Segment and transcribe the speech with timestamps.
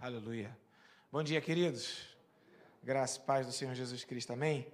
[0.00, 0.56] Aleluia.
[1.10, 2.16] Bom dia, queridos.
[2.84, 4.32] Graça e paz do Senhor Jesus Cristo.
[4.32, 4.64] Amém.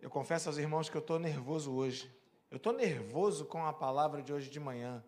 [0.00, 2.10] Eu confesso aos irmãos que eu estou nervoso hoje.
[2.50, 5.04] Eu estou nervoso com a palavra de hoje de manhã.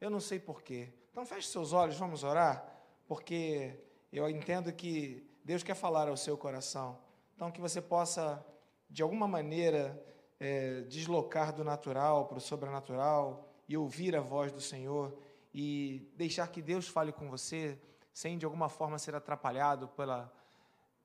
[0.00, 0.90] Eu não sei porquê.
[1.10, 2.64] Então feche seus olhos, vamos orar,
[3.08, 3.80] porque
[4.12, 6.96] eu entendo que Deus quer falar ao seu coração.
[7.34, 8.46] Então que você possa,
[8.88, 10.00] de alguma maneira,
[10.38, 15.18] é, deslocar do natural para o sobrenatural e ouvir a voz do Senhor
[15.52, 17.76] e deixar que Deus fale com você
[18.12, 20.32] sem de alguma forma ser atrapalhado pela,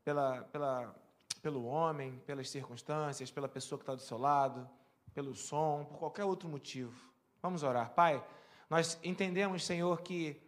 [0.04, 0.96] pela, pela,
[1.42, 4.70] pelo homem, pelas circunstâncias, pela pessoa que está do seu lado,
[5.14, 6.94] pelo som, por qualquer outro motivo.
[7.42, 7.92] Vamos orar.
[7.92, 8.24] Pai,
[8.70, 10.42] nós entendemos, Senhor, que,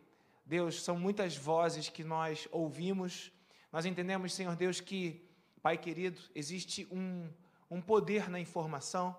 [0.45, 3.31] Deus, são muitas vozes que nós ouvimos.
[3.71, 5.25] Nós entendemos, Senhor Deus, que,
[5.61, 7.29] Pai querido, existe um,
[7.69, 9.15] um poder na informação.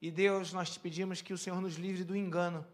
[0.00, 2.64] E, Deus, nós te pedimos que o Senhor nos livre do engano.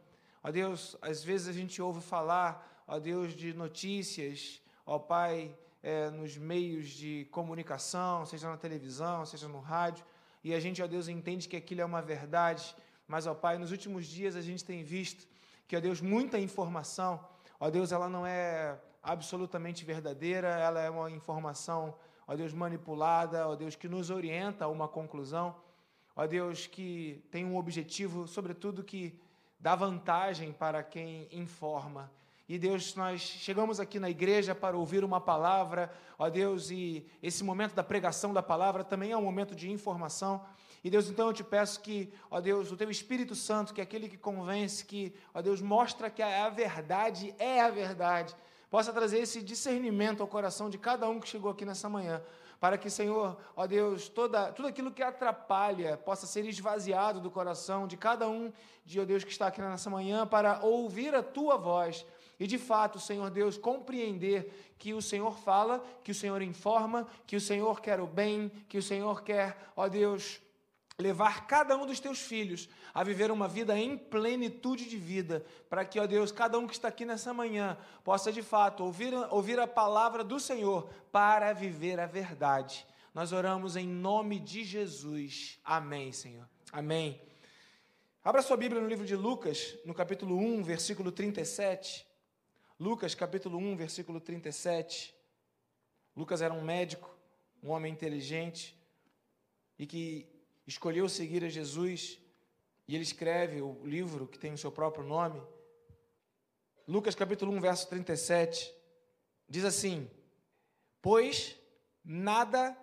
[0.43, 6.11] Ó Deus, às vezes a gente ouve falar ó Deus, de notícias, ó Pai, é,
[6.11, 10.05] nos meios de comunicação, seja na televisão, seja no rádio,
[10.43, 12.75] e a gente, ó Deus, entende que aquilo é uma verdade,
[13.07, 15.25] mas, ó Pai, nos últimos dias a gente tem visto
[15.69, 17.25] que, ó Deus, muita informação,
[17.61, 21.95] ó Deus, ela não é absolutamente verdadeira, ela é uma informação,
[22.27, 25.55] ó Deus, manipulada, ó Deus, que nos orienta a uma conclusão,
[26.17, 29.17] ó Deus, que tem um objetivo, sobretudo, que
[29.61, 32.11] dá vantagem para quem informa.
[32.51, 37.45] E Deus, nós chegamos aqui na igreja para ouvir uma palavra, ó Deus, e esse
[37.45, 40.45] momento da pregação da palavra também é um momento de informação.
[40.83, 43.85] E Deus, então eu te peço que, ó Deus, o teu Espírito Santo, que é
[43.85, 48.35] aquele que convence, que, ó Deus, mostra que a verdade é a verdade,
[48.69, 52.21] possa trazer esse discernimento ao coração de cada um que chegou aqui nessa manhã,
[52.59, 57.87] para que, Senhor, ó Deus, toda, tudo aquilo que atrapalha possa ser esvaziado do coração
[57.87, 58.53] de cada um,
[58.85, 62.05] de, ó Deus, que está aqui nessa manhã, para ouvir a tua voz
[62.41, 67.37] e de fato, Senhor Deus, compreender que o Senhor fala, que o Senhor informa, que
[67.37, 70.41] o Senhor quer o bem, que o Senhor quer, ó Deus,
[70.99, 75.85] levar cada um dos teus filhos a viver uma vida em plenitude de vida, para
[75.85, 79.61] que, ó Deus, cada um que está aqui nessa manhã possa de fato ouvir, ouvir
[79.61, 82.87] a palavra do Senhor para viver a verdade.
[83.13, 85.59] Nós oramos em nome de Jesus.
[85.63, 86.49] Amém, Senhor.
[86.73, 87.21] Amém.
[88.25, 92.09] Abra sua Bíblia no livro de Lucas, no capítulo 1, versículo 37.
[92.81, 95.15] Lucas capítulo 1, versículo 37.
[96.17, 97.15] Lucas era um médico,
[97.63, 98.75] um homem inteligente
[99.79, 100.27] e que
[100.67, 102.19] escolheu seguir a Jesus,
[102.89, 105.43] e ele escreve o livro que tem o seu próprio nome.
[106.89, 108.75] Lucas capítulo 1, verso 37
[109.47, 110.11] diz assim:
[111.03, 111.59] Pois
[112.03, 112.75] nada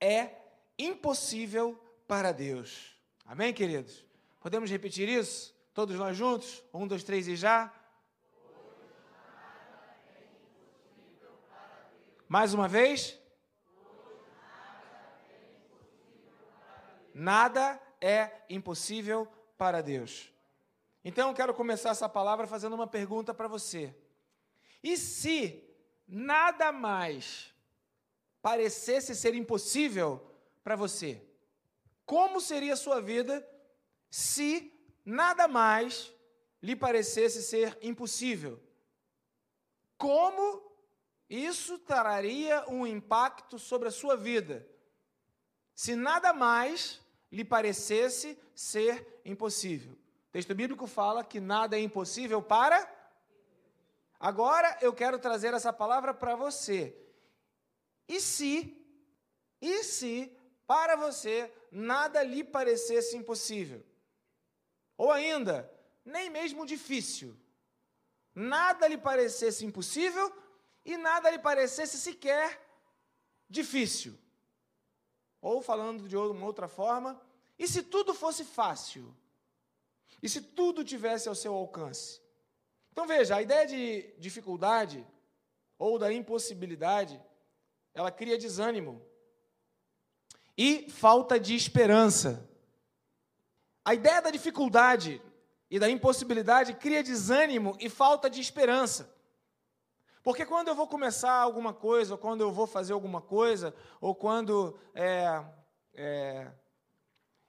[0.00, 0.30] é
[0.78, 2.94] impossível para Deus.
[3.24, 4.06] Amém, queridos?
[4.38, 5.52] Podemos repetir isso?
[5.74, 6.62] Todos nós juntos?
[6.72, 7.79] Um, dois, três e já?
[12.30, 13.18] Mais uma vez.
[17.12, 19.26] Nada é impossível
[19.58, 20.32] para Deus.
[21.04, 23.92] Então eu quero começar essa palavra fazendo uma pergunta para você.
[24.80, 25.60] E se
[26.06, 27.52] nada mais
[28.40, 30.24] parecesse ser impossível
[30.62, 31.20] para você,
[32.06, 33.44] como seria a sua vida
[34.08, 34.72] se
[35.04, 36.14] nada mais
[36.62, 38.62] lhe parecesse ser impossível?
[39.98, 40.69] Como
[41.30, 44.68] isso traria um impacto sobre a sua vida,
[45.72, 49.92] se nada mais lhe parecesse ser impossível.
[49.92, 52.78] O texto bíblico fala que nada é impossível para.
[54.18, 56.96] Agora eu quero trazer essa palavra para você.
[58.08, 58.76] E se,
[59.62, 60.36] e se
[60.66, 63.86] para você nada lhe parecesse impossível?
[64.96, 65.72] Ou ainda,
[66.04, 67.36] nem mesmo difícil.
[68.34, 70.32] Nada lhe parecesse impossível
[70.84, 72.60] e nada lhe parecesse sequer
[73.48, 74.18] difícil.
[75.40, 77.20] Ou falando de uma outra forma,
[77.58, 79.14] e se tudo fosse fácil?
[80.22, 82.20] E se tudo tivesse ao seu alcance?
[82.92, 85.06] Então veja, a ideia de dificuldade
[85.78, 87.20] ou da impossibilidade,
[87.94, 89.02] ela cria desânimo
[90.56, 92.46] e falta de esperança.
[93.82, 95.22] A ideia da dificuldade
[95.70, 99.10] e da impossibilidade cria desânimo e falta de esperança.
[100.22, 104.14] Porque quando eu vou começar alguma coisa, ou quando eu vou fazer alguma coisa, ou
[104.14, 105.42] quando é,
[105.94, 106.50] é,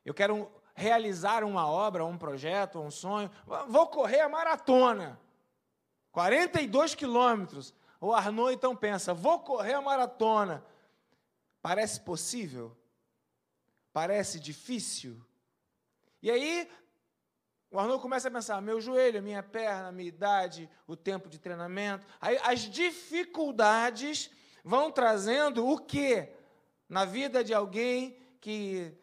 [0.05, 3.29] eu quero realizar uma obra, um projeto, um sonho,
[3.67, 5.19] vou correr a maratona,
[6.11, 7.73] 42 quilômetros.
[7.99, 10.65] O Arnaud então pensa: vou correr a maratona.
[11.61, 12.75] Parece possível?
[13.93, 15.23] Parece difícil?
[16.21, 16.69] E aí,
[17.71, 22.05] O Arnold começa a pensar: meu joelho, minha perna, minha idade, o tempo de treinamento.
[22.19, 24.29] Aí as dificuldades
[24.61, 26.29] vão trazendo o que
[26.89, 28.93] na vida de alguém que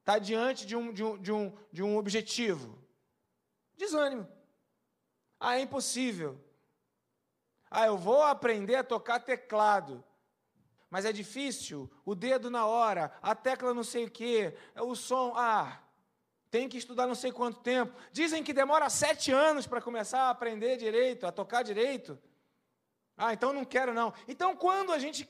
[0.00, 2.76] está diante de um, de, um, de, um, de um objetivo?
[3.76, 4.26] Desânimo.
[5.38, 6.42] Ah, é impossível.
[7.70, 10.04] Ah, eu vou aprender a tocar teclado.
[10.90, 15.34] Mas é difícil, o dedo na hora, a tecla não sei o quê, o som.
[15.36, 15.78] Ah,
[16.50, 17.92] tem que estudar não sei quanto tempo.
[18.12, 22.18] Dizem que demora sete anos para começar a aprender direito, a tocar direito.
[23.16, 24.14] Ah, então não quero não.
[24.26, 25.28] Então, quando a gente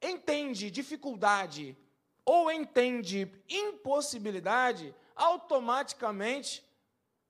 [0.00, 1.76] entende dificuldade
[2.24, 6.64] ou entende impossibilidade, automaticamente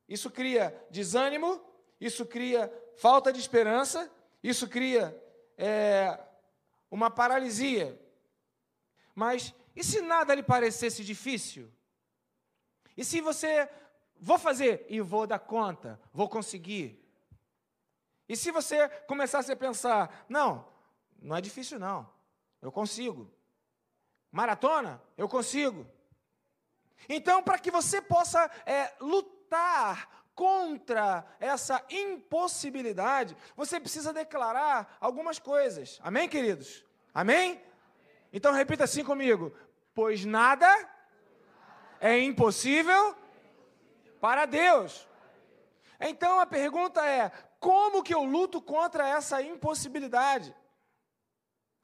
[0.08, 1.60] isso cria desânimo,
[2.00, 4.10] isso cria falta de esperança,
[4.42, 5.16] isso cria
[5.56, 6.18] é,
[6.90, 7.98] uma paralisia.
[9.14, 11.70] Mas e se nada lhe parecesse difícil?
[12.96, 13.70] E se você,
[14.18, 17.00] vou fazer e vou dar conta, vou conseguir?
[18.28, 20.66] E se você começasse a pensar, não,
[21.22, 22.10] não é difícil não,
[22.60, 23.32] eu consigo.
[24.32, 25.86] Maratona, eu consigo.
[27.08, 36.00] Então, para que você possa é, lutar contra essa impossibilidade, você precisa declarar algumas coisas.
[36.02, 36.84] Amém, queridos?
[37.14, 37.62] Amém?
[38.32, 39.54] Então repita assim comigo:
[39.98, 40.68] pois nada
[42.00, 43.16] é impossível
[44.20, 45.08] para Deus.
[45.98, 50.54] Então a pergunta é: como que eu luto contra essa impossibilidade?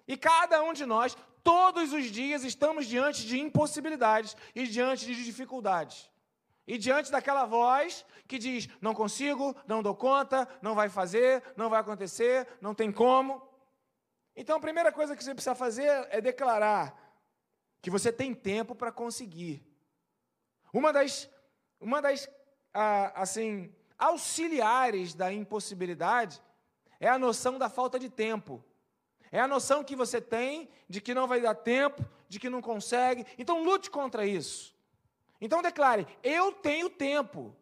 [0.07, 5.25] E cada um de nós, todos os dias, estamos diante de impossibilidades e diante de
[5.25, 6.09] dificuldades.
[6.69, 11.69] E diante daquela voz que diz: não consigo, não dou conta, não vai fazer, não
[11.69, 13.43] vai acontecer, não tem como.
[14.37, 17.04] Então a primeira coisa que você precisa fazer é declarar:
[17.85, 19.63] que você tem tempo para conseguir.
[20.73, 21.29] Uma das,
[21.79, 22.27] uma das
[22.73, 26.41] ah, assim, auxiliares da impossibilidade
[26.99, 28.65] é a noção da falta de tempo.
[29.31, 32.63] É a noção que você tem de que não vai dar tempo, de que não
[32.63, 33.27] consegue.
[33.37, 34.75] Então lute contra isso.
[35.39, 37.55] Então declare: eu tenho tempo.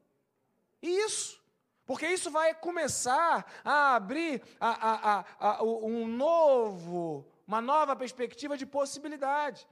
[0.80, 1.42] Isso.
[1.84, 8.64] Porque isso vai começar a abrir a, a, a, um novo, uma nova perspectiva de
[8.64, 9.66] possibilidade.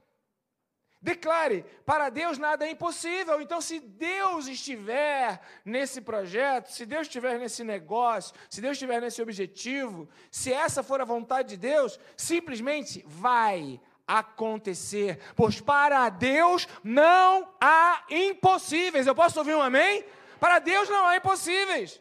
[1.01, 3.41] Declare: para Deus nada é impossível.
[3.41, 9.21] Então, se Deus estiver nesse projeto, se Deus estiver nesse negócio, se Deus estiver nesse
[9.21, 15.19] objetivo, se essa for a vontade de Deus, simplesmente vai acontecer.
[15.35, 19.07] Pois para Deus não há impossíveis.
[19.07, 20.05] Eu posso ouvir um amém?
[20.39, 21.99] Para Deus não há impossíveis.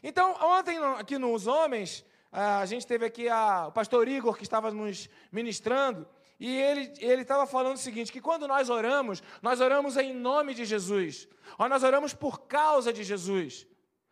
[0.00, 4.70] Então, ontem aqui nos Homens, a gente teve aqui a, o pastor Igor que estava
[4.70, 6.06] nos ministrando.
[6.38, 10.64] E ele estava falando o seguinte, que quando nós oramos, nós oramos em nome de
[10.64, 11.26] Jesus.
[11.58, 13.66] Ou nós oramos por causa de Jesus.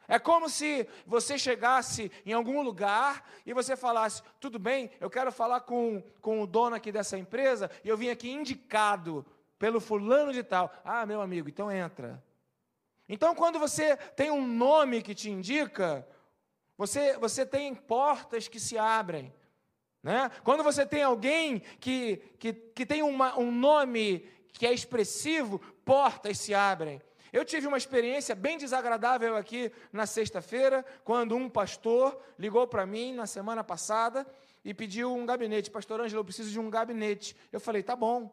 [0.08, 5.31] É como se você chegasse em algum lugar e você falasse: tudo bem, eu quero
[5.32, 9.25] falar com, com o dono aqui dessa empresa e eu vim aqui indicado
[9.58, 10.73] pelo fulano de tal.
[10.84, 12.23] Ah, meu amigo, então entra.
[13.08, 16.06] Então, quando você tem um nome que te indica,
[16.76, 19.32] você, você tem portas que se abrem.
[20.06, 20.31] Né?
[20.44, 26.38] Quando você tem alguém que, que, que tem uma, um nome que é expressivo, portas
[26.38, 27.03] se abrem.
[27.32, 33.14] Eu tive uma experiência bem desagradável aqui na sexta-feira, quando um pastor ligou para mim
[33.14, 34.25] na semana passada
[34.64, 35.73] e pediu um gabinete.
[35.73, 37.37] Pastor Ângelo, eu preciso de um gabinete.
[37.50, 38.33] Eu falei, tá bom.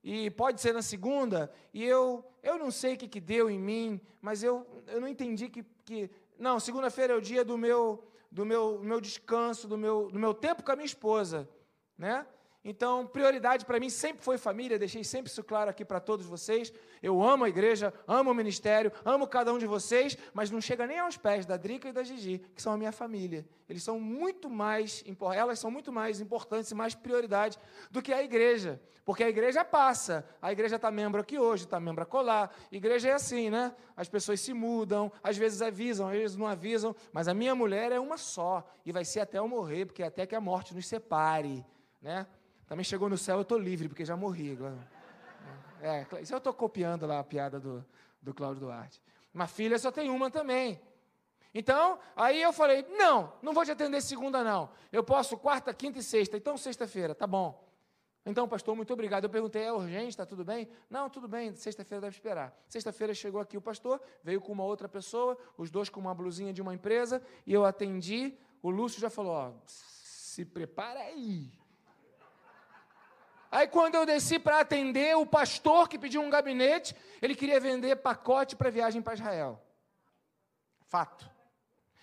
[0.00, 1.52] E pode ser na segunda.
[1.72, 5.08] E eu, eu não sei o que, que deu em mim, mas eu, eu não
[5.08, 5.64] entendi que.
[5.84, 10.18] que não, segunda-feira é o dia do meu do meu, meu descanso, do meu, do
[10.18, 11.48] meu tempo com a minha esposa,
[11.96, 12.26] né?
[12.64, 16.72] Então, prioridade para mim sempre foi família, deixei sempre isso claro aqui para todos vocês.
[17.02, 20.86] Eu amo a igreja, amo o ministério, amo cada um de vocês, mas não chega
[20.86, 23.46] nem aos pés da Drica e da Gigi, que são a minha família.
[23.68, 25.04] Eles são muito mais,
[25.34, 27.58] elas são muito mais importantes e mais prioridade
[27.90, 28.80] do que a igreja.
[29.04, 32.48] Porque a igreja passa, a igreja está membro aqui hoje, está membro acolá.
[32.72, 33.74] Igreja é assim, né?
[33.94, 37.92] As pessoas se mudam, às vezes avisam, às vezes não avisam, mas a minha mulher
[37.92, 40.86] é uma só, e vai ser até eu morrer, porque até que a morte nos
[40.86, 41.62] separe,
[42.00, 42.26] né?
[42.66, 44.58] Também chegou no céu, eu estou livre, porque já morri.
[45.80, 47.84] É, isso eu estou copiando lá a piada do,
[48.22, 49.02] do Cláudio Duarte.
[49.32, 50.80] Uma filha só tem uma também.
[51.54, 54.70] Então, aí eu falei, não, não vou te atender segunda, não.
[54.90, 56.36] Eu posso quarta, quinta e sexta.
[56.36, 57.62] Então, sexta-feira, tá bom.
[58.26, 59.24] Então, pastor, muito obrigado.
[59.24, 60.66] Eu perguntei, é urgente, está tudo bem?
[60.88, 62.58] Não, tudo bem, sexta-feira deve esperar.
[62.68, 66.52] Sexta-feira chegou aqui o pastor, veio com uma outra pessoa, os dois com uma blusinha
[66.52, 68.34] de uma empresa, e eu atendi.
[68.62, 71.52] O Lúcio já falou, ó, se prepara aí.
[73.54, 76.92] Aí, quando eu desci para atender o pastor que pediu um gabinete,
[77.22, 79.62] ele queria vender pacote para viagem para Israel.
[80.86, 81.30] Fato.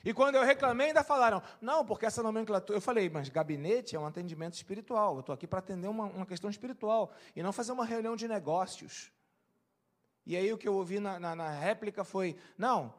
[0.05, 2.77] E quando eu reclamei, ainda falaram: não, porque essa nomenclatura.
[2.77, 5.15] Eu falei, mas gabinete é um atendimento espiritual.
[5.15, 8.29] Eu estou aqui para atender uma, uma, questão espiritual e não fazer uma reunião de
[8.29, 9.11] negócios.
[10.25, 12.93] E aí o que eu ouvi na, na, na réplica foi: não,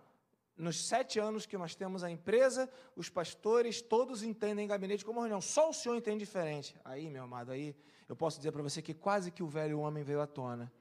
[0.63, 5.41] nos sete anos que nós temos a empresa, os pastores todos entendem gabinete como reunião,
[5.41, 6.77] só o senhor entende diferente.
[6.85, 7.75] Aí, meu amado, aí
[8.09, 10.73] eu posso dizer para você que quase que o velho homem veio à tona.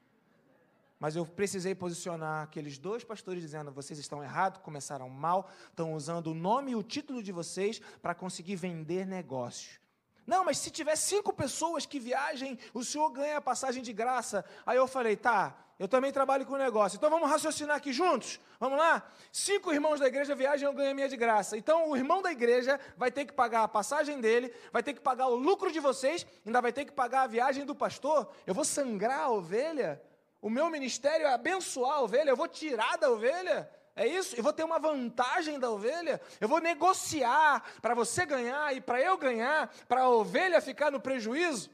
[1.00, 6.28] Mas eu precisei posicionar aqueles dois pastores dizendo: vocês estão errados, começaram mal, estão usando
[6.28, 9.81] o nome e o título de vocês para conseguir vender negócios.
[10.26, 14.44] Não, mas se tiver cinco pessoas que viajem, o senhor ganha a passagem de graça.
[14.64, 16.96] Aí eu falei: tá, eu também trabalho com negócio.
[16.96, 18.38] Então vamos raciocinar aqui juntos?
[18.60, 19.02] Vamos lá?
[19.32, 21.56] Cinco irmãos da igreja viajam, eu ganho a minha de graça.
[21.56, 25.00] Então o irmão da igreja vai ter que pagar a passagem dele, vai ter que
[25.00, 28.32] pagar o lucro de vocês, ainda vai ter que pagar a viagem do pastor.
[28.46, 30.00] Eu vou sangrar a ovelha?
[30.40, 33.68] O meu ministério é abençoar a ovelha, eu vou tirar da ovelha.
[33.94, 34.34] É isso?
[34.34, 36.20] Eu vou ter uma vantagem da ovelha.
[36.40, 41.00] Eu vou negociar para você ganhar e para eu ganhar, para a ovelha ficar no
[41.00, 41.70] prejuízo.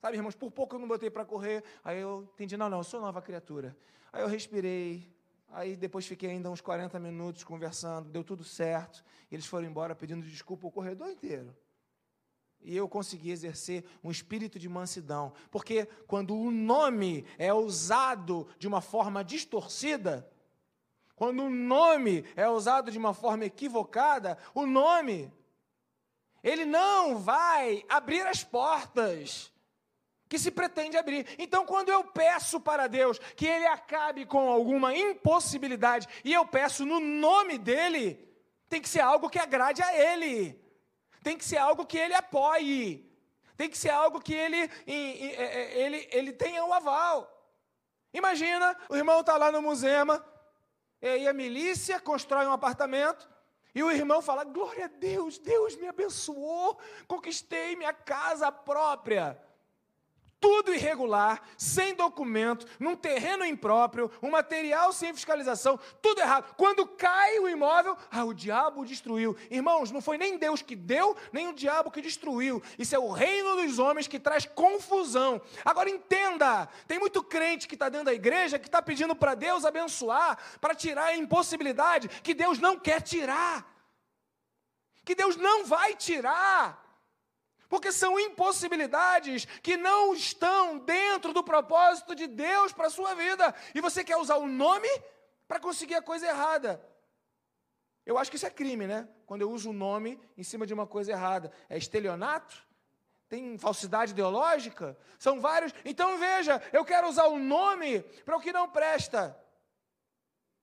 [0.00, 1.64] Sabe, irmãos, por pouco eu não botei para correr.
[1.82, 3.76] Aí eu entendi, não, não, eu sou nova criatura.
[4.12, 5.12] Aí eu respirei.
[5.48, 9.04] Aí depois fiquei ainda uns 40 minutos conversando, deu tudo certo.
[9.30, 11.56] Eles foram embora pedindo desculpa o corredor inteiro
[12.66, 15.32] e eu consegui exercer um espírito de mansidão.
[15.50, 20.28] Porque quando o nome é usado de uma forma distorcida,
[21.16, 25.32] quando o nome é usado de uma forma equivocada, o nome,
[26.44, 29.52] ele não vai abrir as portas
[30.28, 31.26] que se pretende abrir.
[31.38, 36.84] Então, quando eu peço para Deus que Ele acabe com alguma impossibilidade, e eu peço
[36.84, 38.28] no nome dEle,
[38.68, 40.64] tem que ser algo que agrade a Ele
[41.26, 43.04] tem que ser algo que ele apoie,
[43.56, 47.28] tem que ser algo que ele, é, é, ele, ele tenha o um aval.
[48.14, 50.24] Imagina, o irmão está lá no Musema,
[51.00, 53.28] e aí a milícia constrói um apartamento,
[53.74, 59.38] e o irmão fala: Glória a Deus, Deus me abençoou, conquistei minha casa própria
[60.40, 66.54] tudo irregular, sem documento, num terreno impróprio, um material sem fiscalização, tudo errado.
[66.56, 69.36] Quando cai o imóvel, ah, o diabo destruiu.
[69.50, 72.62] Irmãos, não foi nem Deus que deu, nem o diabo que destruiu.
[72.78, 75.40] Isso é o reino dos homens que traz confusão.
[75.64, 79.64] Agora entenda: tem muito crente que está dentro da igreja que está pedindo para Deus
[79.64, 83.66] abençoar, para tirar a impossibilidade que Deus não quer tirar.
[85.04, 86.85] Que Deus não vai tirar.
[87.68, 93.54] Porque são impossibilidades que não estão dentro do propósito de Deus para a sua vida.
[93.74, 94.88] E você quer usar o nome
[95.48, 96.80] para conseguir a coisa errada.
[98.04, 99.08] Eu acho que isso é crime, né?
[99.26, 101.50] Quando eu uso o nome em cima de uma coisa errada.
[101.68, 102.64] É estelionato?
[103.28, 104.96] Tem falsidade ideológica?
[105.18, 105.72] São vários.
[105.84, 109.36] Então veja, eu quero usar o nome para o que não presta.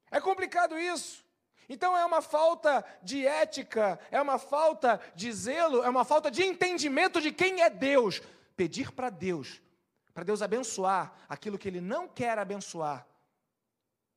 [0.09, 1.22] É complicado isso.
[1.67, 6.43] Então é uma falta de ética, é uma falta de zelo, é uma falta de
[6.43, 8.21] entendimento de quem é Deus.
[8.55, 9.61] Pedir para Deus,
[10.13, 13.07] para Deus abençoar aquilo que Ele não quer abençoar.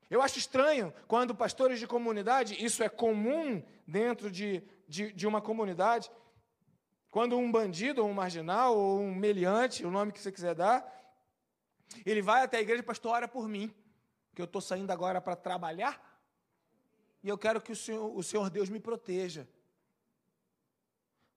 [0.09, 5.41] Eu acho estranho quando pastores de comunidade, isso é comum dentro de, de, de uma
[5.41, 6.11] comunidade,
[7.11, 10.87] quando um bandido, ou um marginal, ou um meliante, o nome que você quiser dar,
[12.05, 13.75] ele vai até a igreja, pastor, ora por mim,
[14.35, 15.99] que eu estou saindo agora para trabalhar,
[17.27, 19.49] e eu quero que o Senhor, o Senhor Deus me proteja.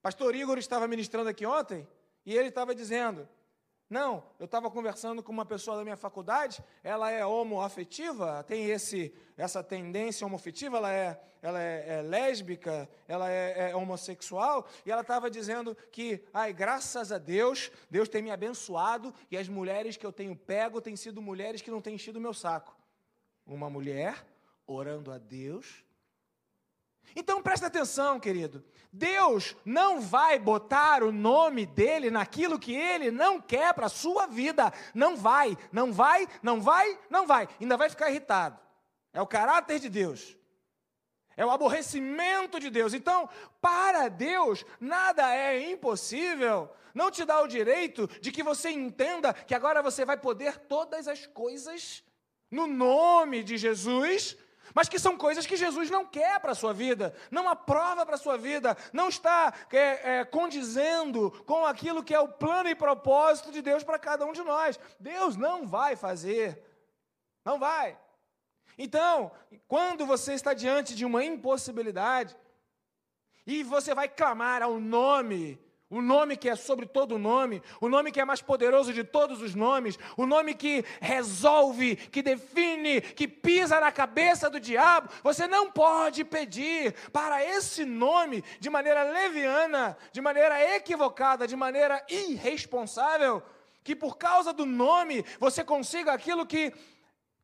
[0.03, 1.87] Pastor Igor estava ministrando aqui ontem
[2.23, 3.27] e ele estava dizendo:
[3.89, 9.11] Não, eu estava conversando com uma pessoa da minha faculdade, ela é homoafetiva, tem esse,
[9.35, 15.01] essa tendência homoafetiva, ela é, ela é, é lésbica, ela é, é homossexual, e ela
[15.01, 20.05] estava dizendo que, ai, graças a Deus, Deus tem me abençoado e as mulheres que
[20.05, 22.77] eu tenho pego têm sido mulheres que não têm enchido o meu saco.
[23.43, 24.28] Uma mulher
[24.73, 25.83] orando a Deus.
[27.15, 28.63] Então presta atenção, querido.
[28.91, 34.25] Deus não vai botar o nome dele naquilo que ele não quer para a sua
[34.27, 34.71] vida.
[34.93, 37.47] Não vai, não vai, não vai, não vai.
[37.59, 38.59] Ainda vai ficar irritado.
[39.13, 40.37] É o caráter de Deus.
[41.35, 42.93] É o aborrecimento de Deus.
[42.93, 43.29] Então,
[43.61, 46.69] para Deus, nada é impossível.
[46.93, 51.07] Não te dá o direito de que você entenda que agora você vai poder todas
[51.07, 52.03] as coisas
[52.51, 54.35] no nome de Jesus
[54.73, 58.15] mas que são coisas que Jesus não quer para a sua vida, não aprova para
[58.15, 62.75] a sua vida, não está é, é, condizendo com aquilo que é o plano e
[62.75, 64.79] propósito de Deus para cada um de nós.
[64.99, 66.63] Deus não vai fazer,
[67.43, 67.97] não vai.
[68.77, 69.31] Então,
[69.67, 72.35] quando você está diante de uma impossibilidade,
[73.45, 78.11] e você vai clamar ao nome, o nome que é sobre todo nome, o nome
[78.11, 83.27] que é mais poderoso de todos os nomes, o nome que resolve, que define, que
[83.27, 89.97] pisa na cabeça do diabo, você não pode pedir para esse nome de maneira leviana,
[90.11, 93.41] de maneira equivocada, de maneira irresponsável,
[93.83, 96.71] que por causa do nome você consiga aquilo que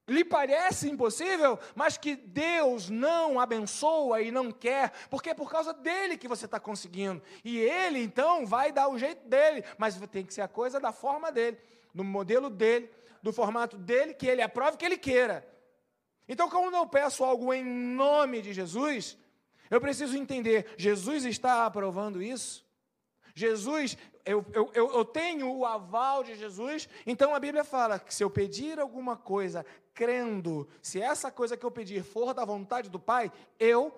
[0.08, 5.74] lhe parece impossível, mas que Deus não abençoa e não quer, porque é por causa
[5.74, 7.22] dele que você está conseguindo.
[7.44, 10.92] E ele, então, vai dar o jeito dele, mas tem que ser a coisa da
[10.92, 11.58] forma dele,
[11.94, 12.90] do modelo dele,
[13.22, 15.48] do formato dele, que ele aprove, que ele queira.
[16.28, 19.18] Então, quando eu peço algo em nome de Jesus,
[19.70, 22.66] eu preciso entender: Jesus está aprovando isso?
[23.34, 28.24] Jesus, eu, eu, eu, tenho o aval de Jesus, então a Bíblia fala que se
[28.24, 29.64] eu pedir alguma coisa
[29.94, 33.94] crendo, se essa coisa que eu pedir for da vontade do Pai, eu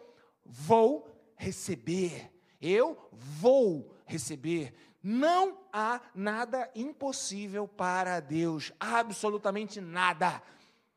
[0.45, 2.31] vou receber.
[2.61, 4.73] Eu vou receber.
[5.01, 10.41] Não há nada impossível para Deus, absolutamente nada.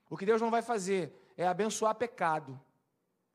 [0.09, 2.61] O que Deus não vai fazer é abençoar pecado.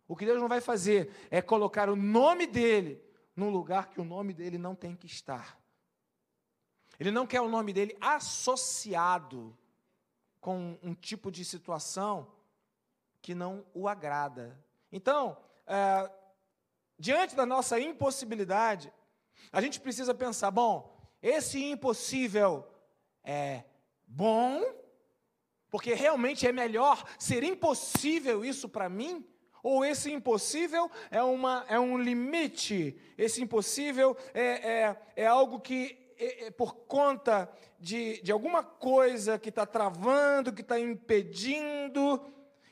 [0.08, 3.02] O que Deus não vai fazer é colocar o nome dele
[3.36, 5.58] num lugar que o nome dele não tem que estar.
[7.00, 9.58] Ele não quer o nome dele associado
[10.40, 12.32] com um tipo de situação
[13.22, 14.64] que não o agrada.
[14.92, 16.12] Então, é,
[16.98, 18.94] diante da nossa impossibilidade,
[19.52, 22.68] a gente precisa pensar: bom, esse impossível
[23.24, 23.64] é
[24.06, 24.64] bom,
[25.70, 29.25] porque realmente é melhor ser impossível isso para mim?
[29.66, 35.98] ou esse impossível é, uma, é um limite, esse impossível é, é, é algo que,
[36.17, 42.22] é, é por conta de, de alguma coisa que está travando, que está impedindo,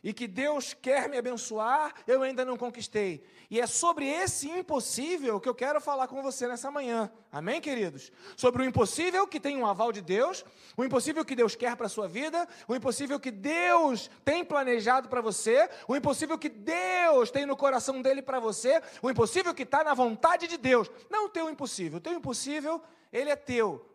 [0.04, 3.24] e que Deus quer me abençoar, eu ainda não conquistei.
[3.50, 7.10] E é sobre esse impossível que eu quero falar com você nessa manhã.
[7.32, 8.12] Amém, queridos?
[8.36, 10.44] Sobre o impossível que tem um aval de Deus,
[10.76, 15.08] o impossível que Deus quer para a sua vida, o impossível que Deus tem planejado
[15.08, 19.64] para você, o impossível que Deus tem no coração dele para você, o impossível que
[19.64, 20.92] está na vontade de Deus.
[21.10, 22.00] Não o teu impossível.
[22.00, 22.82] O teu impossível,
[23.14, 23.88] ele é teu.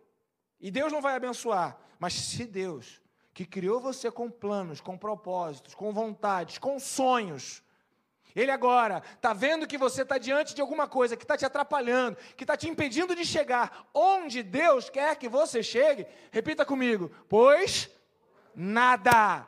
[0.61, 1.77] E Deus não vai abençoar.
[1.99, 3.03] Mas se Deus,
[3.35, 7.62] que criou você com planos, com propósitos, com vontades, com sonhos,
[8.35, 12.16] ele agora está vendo que você está diante de alguma coisa que está te atrapalhando,
[12.37, 16.07] que está te impedindo de chegar onde Deus quer que você chegue.
[16.31, 17.90] Repita comigo: pois
[18.55, 19.47] nada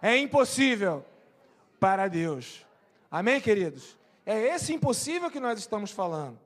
[0.00, 1.04] é impossível
[1.80, 2.64] para Deus.
[3.10, 3.98] Amém, queridos?
[4.24, 6.38] É esse impossível que nós estamos falando.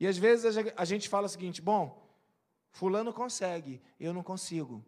[0.00, 2.10] E às vezes a gente fala o seguinte: bom,
[2.70, 4.84] Fulano consegue, eu não consigo.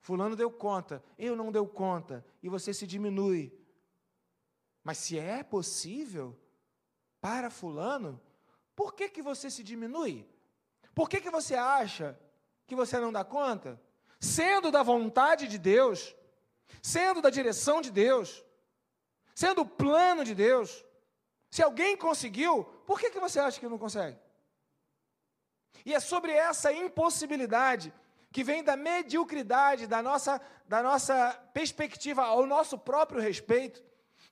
[0.00, 2.24] Fulano deu conta, eu não deu conta.
[2.42, 3.52] E você se diminui.
[4.82, 6.36] Mas se é possível
[7.20, 8.20] para fulano,
[8.74, 10.28] por que, que você se diminui?
[10.92, 12.18] Por que, que você acha
[12.66, 13.80] que você não dá conta?
[14.18, 16.16] Sendo da vontade de Deus,
[16.82, 18.44] sendo da direção de Deus,
[19.34, 20.84] sendo o plano de Deus,
[21.48, 24.18] se alguém conseguiu, por que, que você acha que não consegue?
[25.84, 27.92] E é sobre essa impossibilidade
[28.30, 33.82] que vem da mediocridade, da nossa, da nossa perspectiva ao nosso próprio respeito,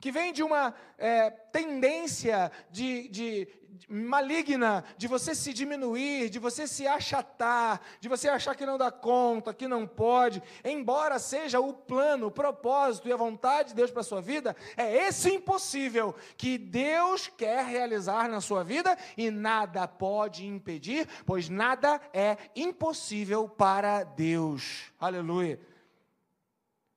[0.00, 6.38] que vem de uma é, tendência de, de, de, maligna de você se diminuir, de
[6.38, 11.60] você se achatar, de você achar que não dá conta, que não pode, embora seja
[11.60, 15.30] o plano, o propósito e a vontade de Deus para a sua vida, é esse
[15.30, 22.38] impossível que Deus quer realizar na sua vida e nada pode impedir, pois nada é
[22.56, 24.90] impossível para Deus.
[24.98, 25.60] Aleluia.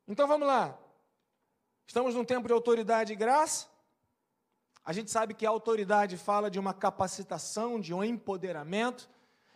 [0.08, 0.83] Então vamos lá.
[1.86, 3.68] Estamos num tempo de autoridade e graça.
[4.86, 9.10] A gente sabe que a autoridade fala de uma capacitação, de um empoderamento,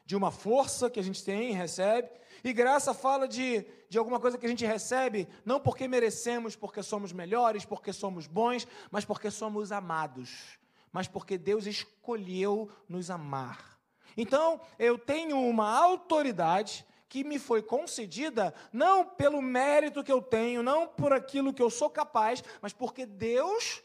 [0.05, 2.09] de uma força que a gente tem e recebe.
[2.43, 6.81] E graça fala de, de alguma coisa que a gente recebe, não porque merecemos, porque
[6.81, 10.57] somos melhores, porque somos bons, mas porque somos amados.
[10.91, 13.77] Mas porque Deus escolheu nos amar.
[14.15, 20.61] Então, eu tenho uma autoridade que me foi concedida não pelo mérito que eu tenho,
[20.61, 23.81] não por aquilo que eu sou capaz, mas porque Deus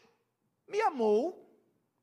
[0.67, 1.43] me amou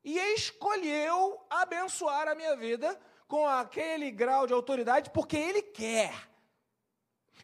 [0.02, 6.28] e escolheu abençoar a minha vida com aquele grau de autoridade porque Ele quer.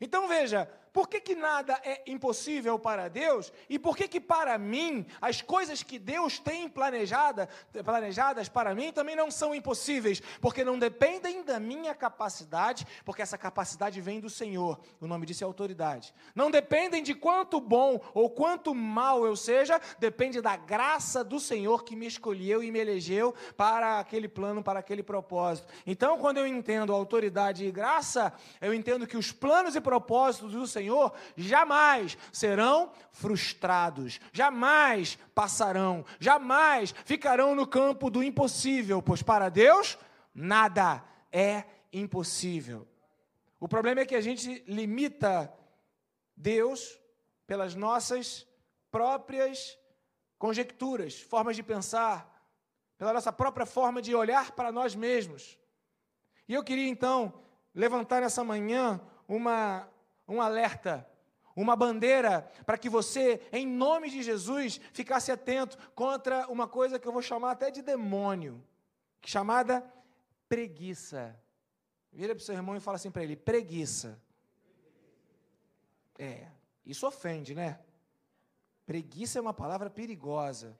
[0.00, 3.52] Então veja, por que, que nada é impossível para Deus?
[3.68, 7.50] E por que, que para mim, as coisas que Deus tem planejada,
[7.84, 10.22] planejadas para mim também não são impossíveis?
[10.40, 14.80] Porque não dependem da minha capacidade, porque essa capacidade vem do Senhor.
[14.98, 16.14] O nome disso é autoridade.
[16.34, 21.84] Não dependem de quanto bom ou quanto mal eu seja, depende da graça do Senhor
[21.84, 25.68] que me escolheu e me elegeu para aquele plano, para aquele propósito.
[25.86, 28.32] Então, quando eu entendo autoridade e graça,
[28.62, 30.85] eu entendo que os planos e propósitos do Senhor
[31.36, 39.98] jamais serão frustrados, jamais passarão, jamais ficarão no campo do impossível, pois para Deus
[40.34, 42.86] nada é impossível.
[43.58, 45.52] O problema é que a gente limita
[46.36, 46.98] Deus
[47.46, 48.46] pelas nossas
[48.90, 49.78] próprias
[50.38, 52.36] conjecturas, formas de pensar,
[52.98, 55.58] pela nossa própria forma de olhar para nós mesmos.
[56.48, 57.32] E eu queria então
[57.74, 59.88] levantar nessa manhã uma,
[60.26, 61.08] um alerta,
[61.54, 67.08] uma bandeira, para que você, em nome de Jesus, ficasse atento contra uma coisa que
[67.08, 68.62] eu vou chamar até de demônio,
[69.24, 69.84] chamada
[70.48, 71.38] preguiça.
[72.12, 74.20] Vira para o seu irmão e fala assim para ele: preguiça.
[76.18, 76.48] É,
[76.84, 77.78] isso ofende, né?
[78.86, 80.78] Preguiça é uma palavra perigosa.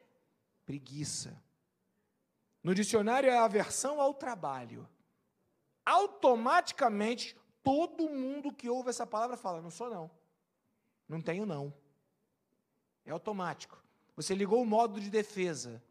[0.64, 1.42] Preguiça.
[2.62, 4.88] No dicionário é aversão ao trabalho.
[5.84, 10.08] Automaticamente, todo mundo que ouve essa palavra fala: não sou não.
[11.08, 11.74] Não tenho não.
[13.04, 13.82] É automático.
[14.14, 15.82] Você ligou o modo de defesa.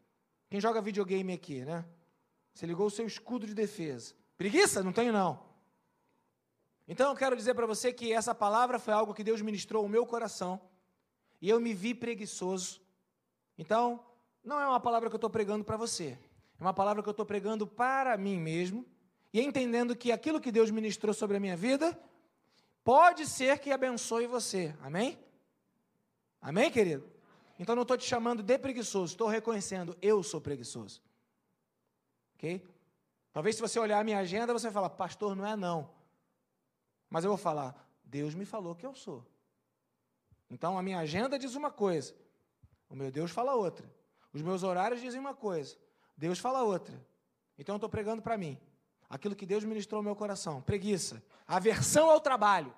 [0.48, 1.84] Quem joga videogame aqui, né?
[2.54, 4.14] Você ligou o seu escudo de defesa.
[4.38, 4.82] Preguiça?
[4.82, 5.44] Não tenho não.
[6.88, 9.88] Então eu quero dizer para você que essa palavra foi algo que Deus ministrou ao
[9.88, 10.58] meu coração
[11.42, 12.80] e eu me vi preguiçoso.
[13.58, 14.02] Então,
[14.42, 16.18] não é uma palavra que eu estou pregando para você,
[16.58, 18.86] é uma palavra que eu estou pregando para mim mesmo
[19.36, 21.94] e entendendo que aquilo que Deus ministrou sobre a minha vida
[22.82, 24.74] pode ser que abençoe você.
[24.80, 25.18] Amém?
[26.40, 27.06] Amém, querido?
[27.58, 31.02] Então não estou te chamando de preguiçoso, estou reconhecendo, eu sou preguiçoso.
[32.34, 32.66] Ok?
[33.30, 35.90] Talvez se você olhar a minha agenda, você vai falar, pastor, não é não.
[37.10, 39.22] Mas eu vou falar, Deus me falou que eu sou.
[40.48, 42.14] Então a minha agenda diz uma coisa,
[42.88, 43.86] o meu Deus fala outra.
[44.32, 45.76] Os meus horários dizem uma coisa,
[46.16, 46.98] Deus fala outra.
[47.58, 48.58] Então eu estou pregando para mim
[49.08, 52.74] aquilo que Deus ministrou no meu coração: preguiça, aversão ao trabalho,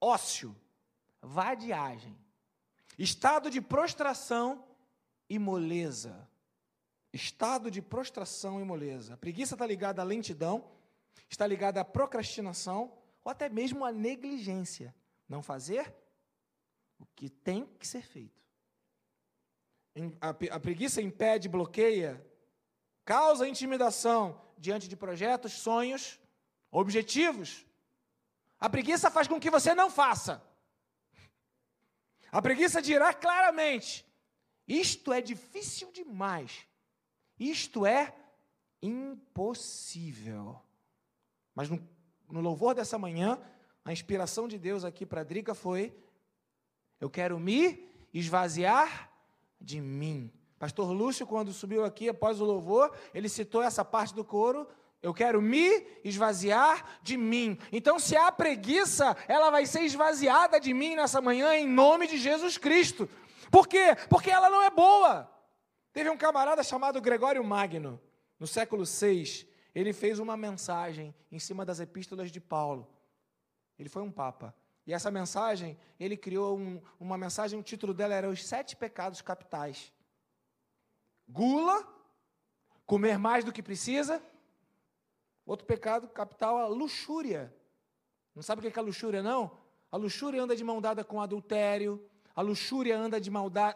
[0.00, 0.56] ócio,
[1.20, 2.16] vadiagem,
[2.98, 4.64] estado de prostração
[5.28, 6.28] e moleza.
[7.14, 9.14] Estado de prostração e moleza.
[9.14, 10.64] A preguiça está ligada à lentidão,
[11.28, 12.90] está ligada à procrastinação
[13.22, 14.94] ou até mesmo à negligência.
[15.28, 15.94] Não fazer
[16.98, 18.42] o que tem que ser feito.
[20.50, 22.24] A preguiça impede, bloqueia,
[23.04, 26.20] causa intimidação diante de projetos, sonhos,
[26.70, 27.66] objetivos.
[28.60, 30.40] A preguiça faz com que você não faça.
[32.30, 34.06] A preguiça dirá claramente:
[34.66, 36.64] isto é difícil demais,
[37.40, 38.14] isto é
[38.80, 40.62] impossível.
[41.56, 41.76] Mas no,
[42.30, 43.42] no louvor dessa manhã,
[43.84, 45.92] a inspiração de Deus aqui para Drica foi:
[47.00, 49.12] eu quero me esvaziar
[49.60, 50.32] de mim.
[50.62, 54.64] Pastor Lúcio, quando subiu aqui após o louvor, ele citou essa parte do coro.
[55.02, 57.58] Eu quero me esvaziar de mim.
[57.72, 62.16] Então, se há preguiça, ela vai ser esvaziada de mim nessa manhã, em nome de
[62.16, 63.10] Jesus Cristo.
[63.50, 63.96] Por quê?
[64.08, 65.28] Porque ela não é boa.
[65.92, 68.00] Teve um camarada chamado Gregório Magno,
[68.38, 69.48] no século VI.
[69.74, 72.88] Ele fez uma mensagem em cima das epístolas de Paulo.
[73.76, 74.54] Ele foi um papa.
[74.86, 79.20] E essa mensagem, ele criou um, uma mensagem, o título dela era Os Sete Pecados
[79.20, 79.92] Capitais.
[81.32, 81.82] Gula,
[82.86, 84.22] comer mais do que precisa.
[85.46, 87.52] Outro pecado capital, a luxúria.
[88.34, 89.58] Não sabe o que é a luxúria, não?
[89.90, 93.30] A luxúria anda de mão dada com adultério, a luxúria anda de,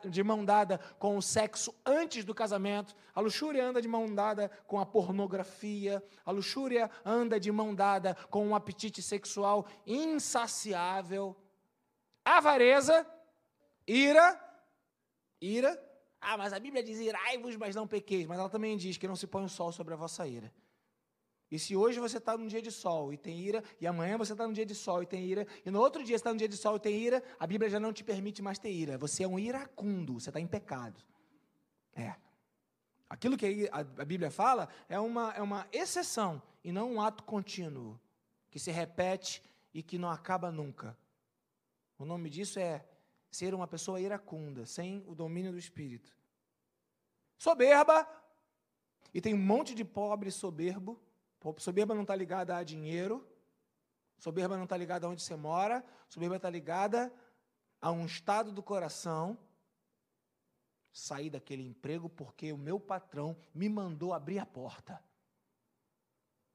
[0.08, 2.94] de mão dada com o sexo antes do casamento.
[3.14, 6.02] A luxúria anda de mão dada com a pornografia.
[6.24, 11.36] A luxúria anda de mão dada com um apetite sexual insaciável.
[12.24, 13.06] Avareza,
[13.86, 14.40] ira,
[15.40, 15.85] ira.
[16.28, 18.26] Ah, mas a Bíblia diz irai-vos, mas não pequeis.
[18.26, 20.52] Mas ela também diz que não se põe o sol sobre a vossa ira.
[21.48, 24.32] E se hoje você está num dia de sol e tem ira, e amanhã você
[24.32, 26.36] está num dia de sol e tem ira, e no outro dia você está num
[26.36, 28.98] dia de sol e tem ira, a Bíblia já não te permite mais ter ira.
[28.98, 31.00] Você é um iracundo, você está em pecado.
[31.94, 32.16] É.
[33.08, 38.00] Aquilo que a Bíblia fala é uma, é uma exceção e não um ato contínuo,
[38.50, 39.40] que se repete
[39.72, 40.98] e que não acaba nunca.
[41.96, 42.84] O nome disso é
[43.30, 46.16] ser uma pessoa iracunda, sem o domínio do Espírito.
[47.38, 48.08] Soberba,
[49.12, 51.00] e tem um monte de pobre soberbo
[51.58, 53.26] Soberba não está ligada a dinheiro,
[54.18, 57.12] Soberba não está ligada aonde você mora, soberba está ligada
[57.80, 59.38] a um estado do coração.
[60.90, 65.02] Sair daquele emprego porque o meu patrão me mandou abrir a porta.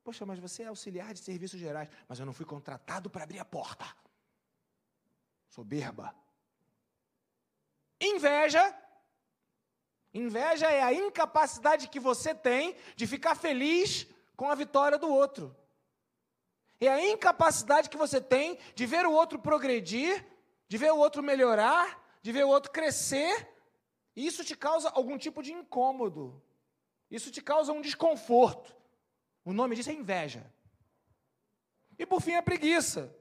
[0.04, 3.38] Poxa, mas você é auxiliar de serviços gerais, mas eu não fui contratado para abrir
[3.38, 3.86] a porta.
[5.48, 6.16] Soberba.
[8.02, 8.76] Inveja.
[10.14, 15.56] Inveja é a incapacidade que você tem de ficar feliz com a vitória do outro.
[16.80, 20.26] É a incapacidade que você tem de ver o outro progredir,
[20.68, 23.48] de ver o outro melhorar, de ver o outro crescer.
[24.16, 26.42] E isso te causa algum tipo de incômodo.
[27.10, 28.76] Isso te causa um desconforto.
[29.46, 30.52] O nome disso é inveja.
[32.00, 33.16] E por fim, a preguiça,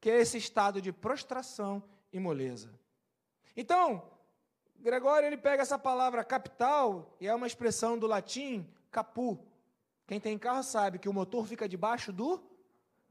[0.00, 2.79] que é esse estado de prostração e moleza.
[3.56, 4.02] Então,
[4.78, 9.38] Gregório ele pega essa palavra capital e é uma expressão do latim capu.
[10.06, 12.42] Quem tem carro sabe que o motor fica debaixo do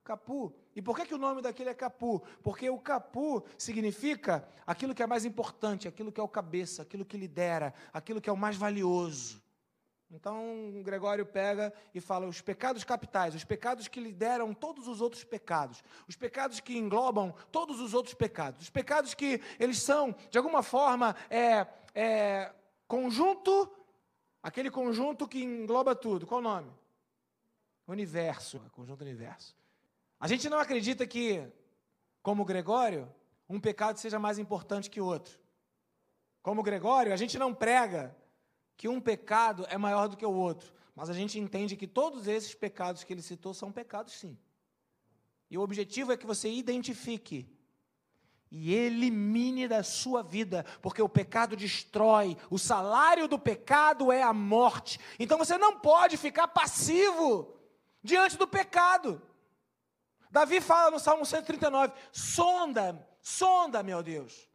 [0.03, 0.51] capu.
[0.75, 2.21] E por que, que o nome daquele é capu?
[2.41, 7.05] Porque o capu significa aquilo que é mais importante, aquilo que é o cabeça, aquilo
[7.05, 9.41] que lidera, aquilo que é o mais valioso.
[10.11, 15.23] Então, Gregório pega e fala os pecados capitais, os pecados que lideram todos os outros
[15.23, 20.37] pecados, os pecados que englobam todos os outros pecados, os pecados que eles são, de
[20.37, 22.51] alguma forma, é, é
[22.87, 23.71] conjunto,
[24.41, 26.25] aquele conjunto que engloba tudo.
[26.25, 26.71] Qual o nome?
[27.87, 29.55] Universo, conjunto universo.
[30.19, 31.47] A gente não acredita que,
[32.23, 33.07] como Gregório,
[33.47, 35.39] um pecado seja mais importante que outro.
[36.41, 38.15] Como Gregório, a gente não prega
[38.79, 42.29] que um pecado é maior do que o outro, mas a gente entende que todos
[42.29, 44.39] esses pecados que ele citou são pecados, sim.
[45.51, 47.45] E o objetivo é que você identifique
[48.49, 54.31] e elimine da sua vida, porque o pecado destrói, o salário do pecado é a
[54.31, 54.97] morte.
[55.19, 57.53] Então você não pode ficar passivo
[58.01, 59.21] diante do pecado.
[60.31, 64.47] Davi fala no Salmo 139: sonda, sonda, meu Deus.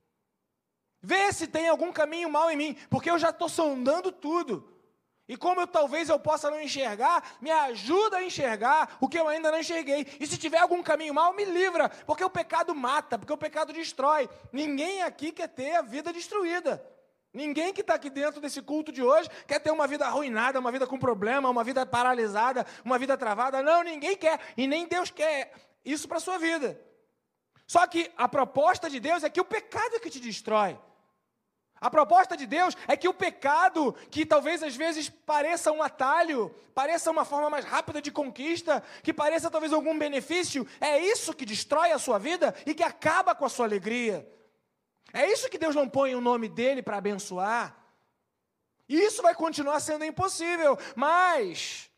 [1.04, 4.66] Vê se tem algum caminho mal em mim, porque eu já estou sondando tudo.
[5.28, 9.28] E como eu talvez eu possa não enxergar, me ajuda a enxergar o que eu
[9.28, 10.06] ainda não enxerguei.
[10.18, 13.70] E se tiver algum caminho mal, me livra, porque o pecado mata, porque o pecado
[13.70, 14.30] destrói.
[14.50, 16.82] Ninguém aqui quer ter a vida destruída.
[17.34, 20.72] Ninguém que está aqui dentro desse culto de hoje quer ter uma vida arruinada, uma
[20.72, 23.62] vida com problema, uma vida paralisada, uma vida travada.
[23.62, 24.40] Não, ninguém quer.
[24.56, 25.52] E nem Deus quer
[25.84, 26.80] isso para a sua vida.
[27.66, 30.78] Só que a proposta de Deus é que o pecado é que te destrói.
[31.84, 36.48] A proposta de Deus é que o pecado, que talvez às vezes pareça um atalho,
[36.74, 41.44] pareça uma forma mais rápida de conquista, que pareça talvez algum benefício, é isso que
[41.44, 44.26] destrói a sua vida e que acaba com a sua alegria.
[45.12, 47.76] É isso que Deus não põe o nome dele para abençoar.
[48.88, 51.90] E isso vai continuar sendo impossível, mas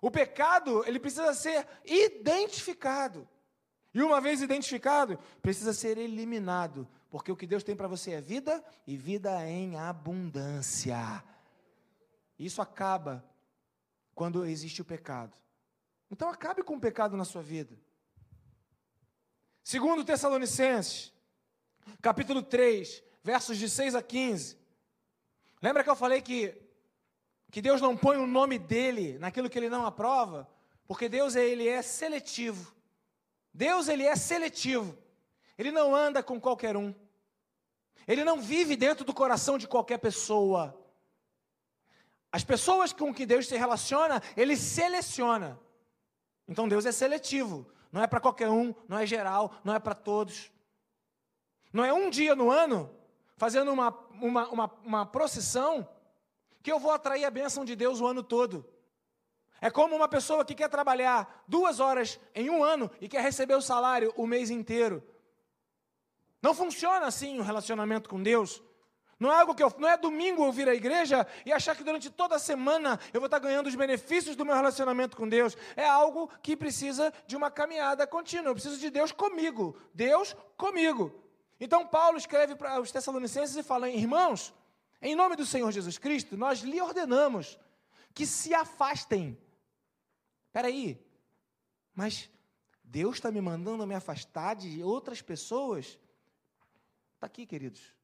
[0.00, 3.28] o pecado, ele precisa ser identificado.
[3.94, 8.22] E uma vez identificado, precisa ser eliminado porque o que Deus tem para você é
[8.22, 11.22] vida e vida em abundância.
[12.38, 13.22] Isso acaba
[14.14, 15.36] quando existe o pecado.
[16.10, 17.78] Então acabe com o pecado na sua vida.
[19.62, 21.12] Segundo Tessalonicenses,
[22.00, 24.56] capítulo 3, versos de 6 a 15.
[25.60, 26.58] Lembra que eu falei que
[27.50, 30.48] que Deus não põe o nome dele naquilo que ele não aprova?
[30.86, 32.74] Porque Deus ele é seletivo.
[33.52, 34.96] Deus ele é seletivo.
[35.58, 36.94] Ele não anda com qualquer um.
[38.06, 40.78] Ele não vive dentro do coração de qualquer pessoa.
[42.30, 45.60] As pessoas com que Deus se relaciona, ele seleciona.
[46.48, 47.66] Então Deus é seletivo.
[47.92, 50.50] Não é para qualquer um, não é geral, não é para todos.
[51.72, 52.90] Não é um dia no ano,
[53.36, 55.88] fazendo uma, uma, uma, uma procissão,
[56.62, 58.64] que eu vou atrair a bênção de Deus o ano todo.
[59.60, 63.54] É como uma pessoa que quer trabalhar duas horas em um ano e quer receber
[63.54, 65.02] o salário o mês inteiro.
[66.42, 68.60] Não funciona assim o relacionamento com Deus.
[69.18, 71.84] Não é algo que eu, não é domingo eu vir à igreja e achar que
[71.84, 75.56] durante toda a semana eu vou estar ganhando os benefícios do meu relacionamento com Deus.
[75.76, 78.50] É algo que precisa de uma caminhada contínua.
[78.50, 79.78] Eu preciso de Deus comigo.
[79.94, 81.14] Deus comigo.
[81.60, 84.52] Então Paulo escreve para os Tessalonicenses e fala: "Irmãos,
[85.00, 87.56] em nome do Senhor Jesus Cristo, nós lhe ordenamos
[88.12, 89.38] que se afastem.
[90.46, 91.00] Espera aí,
[91.94, 92.28] mas
[92.82, 95.96] Deus está me mandando me afastar de outras pessoas?
[97.22, 97.94] Está aqui, queridos.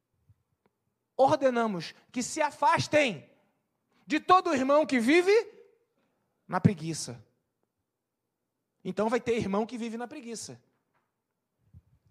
[1.17, 3.29] Ordenamos que se afastem
[4.07, 5.33] de todo irmão que vive
[6.47, 7.21] na preguiça.
[8.81, 10.57] Então vai ter irmão que vive na preguiça.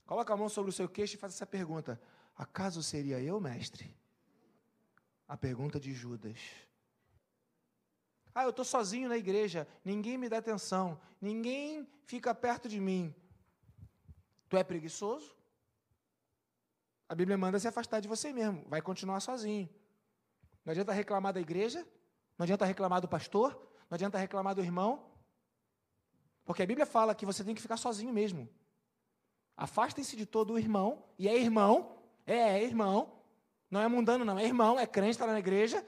[0.04, 1.98] Coloca a mão sobre o seu queixo e faz essa pergunta:
[2.36, 3.96] Acaso seria eu, mestre?
[5.26, 6.38] A pergunta de Judas.
[8.34, 13.14] Ah, eu estou sozinho na igreja, ninguém me dá atenção, ninguém fica perto de mim.
[14.46, 15.37] Tu é preguiçoso?
[17.08, 19.68] A Bíblia manda se afastar de você mesmo, vai continuar sozinho.
[20.64, 21.86] Não adianta reclamar da igreja,
[22.36, 23.52] não adianta reclamar do pastor,
[23.88, 25.08] não adianta reclamar do irmão,
[26.44, 28.48] porque a Bíblia fala que você tem que ficar sozinho mesmo.
[29.56, 33.20] Afastem-se de todo o irmão, e é irmão, é, é irmão,
[33.70, 35.84] não é mundano, não, é irmão, é crente, está na igreja,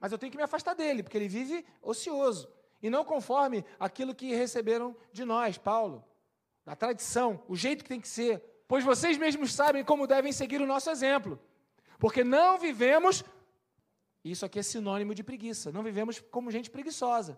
[0.00, 2.48] mas eu tenho que me afastar dele, porque ele vive ocioso,
[2.82, 6.04] e não conforme aquilo que receberam de nós, Paulo,
[6.64, 10.60] da tradição, o jeito que tem que ser, pois vocês mesmos sabem como devem seguir
[10.60, 11.40] o nosso exemplo,
[11.98, 13.24] porque não vivemos,
[14.22, 17.36] isso aqui é sinônimo de preguiça, não vivemos como gente preguiçosa.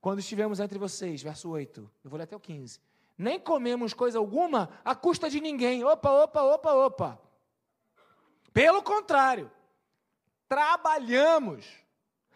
[0.00, 2.80] Quando estivemos entre vocês, verso 8, eu vou ler até o 15
[3.16, 5.84] nem comemos coisa alguma à custa de ninguém.
[5.84, 7.20] Opa, opa, opa, opa.
[8.52, 9.50] Pelo contrário,
[10.48, 11.66] trabalhamos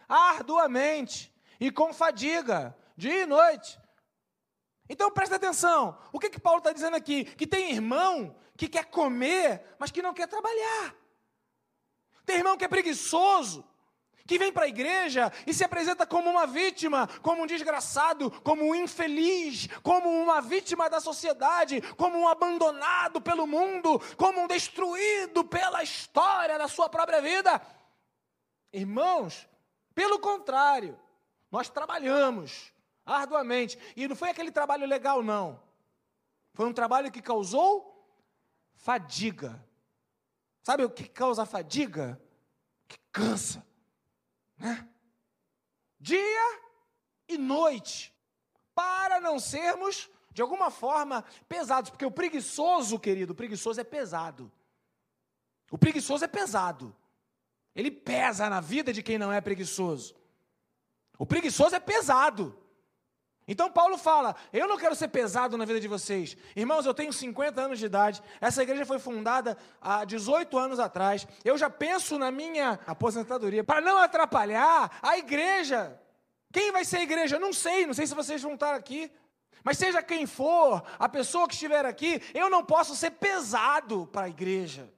[0.09, 3.79] arduamente e com fadiga, dia e noite.
[4.89, 7.25] Então presta atenção, o que, que Paulo está dizendo aqui?
[7.25, 10.95] Que tem irmão que quer comer, mas que não quer trabalhar.
[12.25, 13.65] Tem irmão que é preguiçoso,
[14.27, 18.63] que vem para a igreja e se apresenta como uma vítima, como um desgraçado, como
[18.63, 25.43] um infeliz, como uma vítima da sociedade, como um abandonado pelo mundo, como um destruído
[25.45, 27.61] pela história da sua própria vida.
[28.71, 29.49] Irmãos,
[29.95, 30.99] pelo contrário,
[31.51, 32.71] nós trabalhamos
[33.15, 35.61] arduamente, e não foi aquele trabalho legal, não.
[36.53, 38.07] Foi um trabalho que causou
[38.75, 39.65] fadiga.
[40.63, 42.21] Sabe o que causa fadiga?
[42.87, 43.67] Que cansa
[44.59, 44.87] né?
[45.99, 46.61] dia
[47.29, 48.15] e noite,
[48.75, 54.51] para não sermos, de alguma forma, pesados, porque o preguiçoso, querido, o preguiçoso é pesado.
[55.71, 56.95] O preguiçoso é pesado.
[57.75, 60.15] Ele pesa na vida de quem não é preguiçoso.
[61.19, 62.59] O preguiçoso é pesado.
[63.49, 66.37] Então Paulo fala: Eu não quero ser pesado na vida de vocês.
[66.55, 68.23] Irmãos, eu tenho 50 anos de idade.
[68.43, 71.27] Essa igreja foi fundada há 18 anos atrás.
[71.43, 75.99] Eu já penso na minha aposentadoria para não atrapalhar a igreja.
[76.53, 77.39] Quem vai ser a igreja?
[77.39, 79.11] Não sei, não sei se vocês vão estar aqui.
[79.65, 84.27] Mas seja quem for, a pessoa que estiver aqui, eu não posso ser pesado para
[84.27, 84.93] a igreja.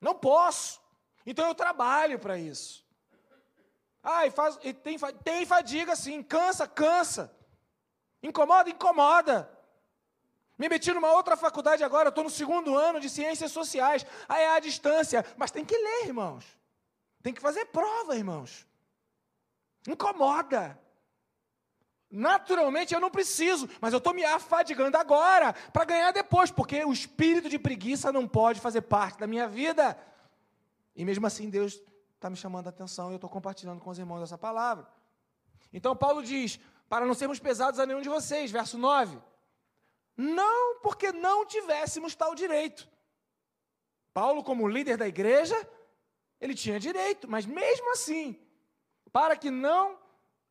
[0.00, 0.80] Não posso.
[1.24, 2.84] Então eu trabalho para isso.
[4.02, 7.36] Ah, faz, tem, tem fadiga sim, cansa, cansa.
[8.26, 8.70] Incomoda?
[8.70, 9.50] Incomoda.
[10.58, 14.06] Me meti numa outra faculdade agora, estou no segundo ano de ciências sociais.
[14.28, 15.24] Aí é à distância.
[15.36, 16.44] Mas tem que ler, irmãos.
[17.22, 18.66] Tem que fazer prova, irmãos.
[19.86, 20.78] Incomoda.
[22.10, 26.92] Naturalmente eu não preciso, mas eu estou me afadigando agora para ganhar depois, porque o
[26.92, 29.98] espírito de preguiça não pode fazer parte da minha vida.
[30.94, 31.80] E mesmo assim Deus
[32.14, 34.86] está me chamando a atenção e eu estou compartilhando com os irmãos essa palavra.
[35.72, 38.50] Então Paulo diz: para não sermos pesados a nenhum de vocês.
[38.50, 39.18] Verso 9.
[40.16, 42.88] Não porque não tivéssemos tal direito.
[44.14, 45.56] Paulo, como líder da igreja,
[46.40, 48.40] ele tinha direito, mas mesmo assim,
[49.12, 49.98] para que não,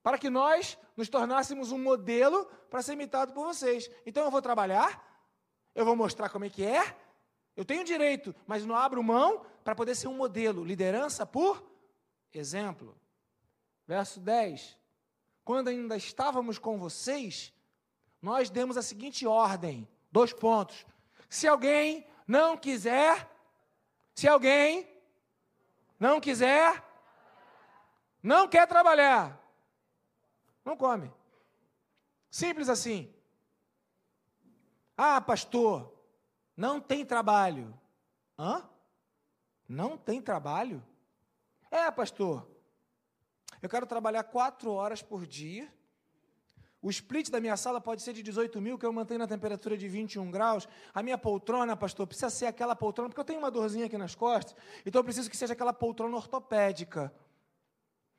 [0.04, 3.90] para que nós nos tornássemos um modelo para ser imitado por vocês.
[4.06, 5.04] Então eu vou trabalhar,
[5.74, 6.96] eu vou mostrar como é que é,
[7.56, 10.64] eu tenho direito, mas não abro mão para poder ser um modelo.
[10.64, 11.66] Liderança por
[12.32, 12.96] exemplo.
[13.88, 14.78] Verso 10
[15.46, 17.54] quando ainda estávamos com vocês,
[18.20, 20.84] nós demos a seguinte ordem: dois pontos.
[21.30, 23.30] Se alguém não quiser,
[24.16, 24.90] se alguém
[26.00, 26.84] não quiser,
[28.24, 29.40] não quer trabalhar,
[30.66, 31.14] não come.
[32.32, 33.14] Simples assim.
[34.98, 35.94] Ah, pastor,
[36.58, 37.78] não tem trabalho.
[38.38, 38.68] Hã?
[39.68, 40.84] Não tem trabalho?
[41.70, 42.48] É, pastor,
[43.66, 45.68] eu quero trabalhar quatro horas por dia.
[46.80, 49.76] O split da minha sala pode ser de 18 mil, que eu mantenho na temperatura
[49.76, 50.68] de 21 graus.
[50.94, 54.14] A minha poltrona, pastor, precisa ser aquela poltrona, porque eu tenho uma dorzinha aqui nas
[54.14, 57.12] costas, então eu preciso que seja aquela poltrona ortopédica.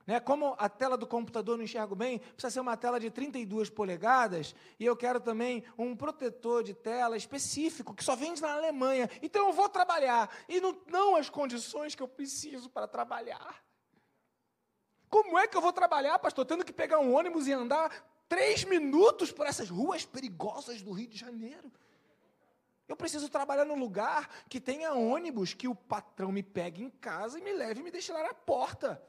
[0.05, 0.19] Né?
[0.19, 4.53] Como a tela do computador não enxergo bem, precisa ser uma tela de 32 polegadas,
[4.81, 9.09] e eu quero também um protetor de tela específico, que só vende na Alemanha.
[9.23, 13.65] Então eu vou trabalhar, e não, não as condições que eu preciso para trabalhar.
[15.09, 17.91] Como é que eu vou trabalhar, pastor, tendo que pegar um ônibus e andar
[18.29, 21.73] três minutos por essas ruas perigosas do Rio de Janeiro?
[22.89, 27.39] Eu preciso trabalhar num lugar que tenha ônibus, que o patrão me pegue em casa
[27.39, 29.03] e me leve e me deixe lá na porta.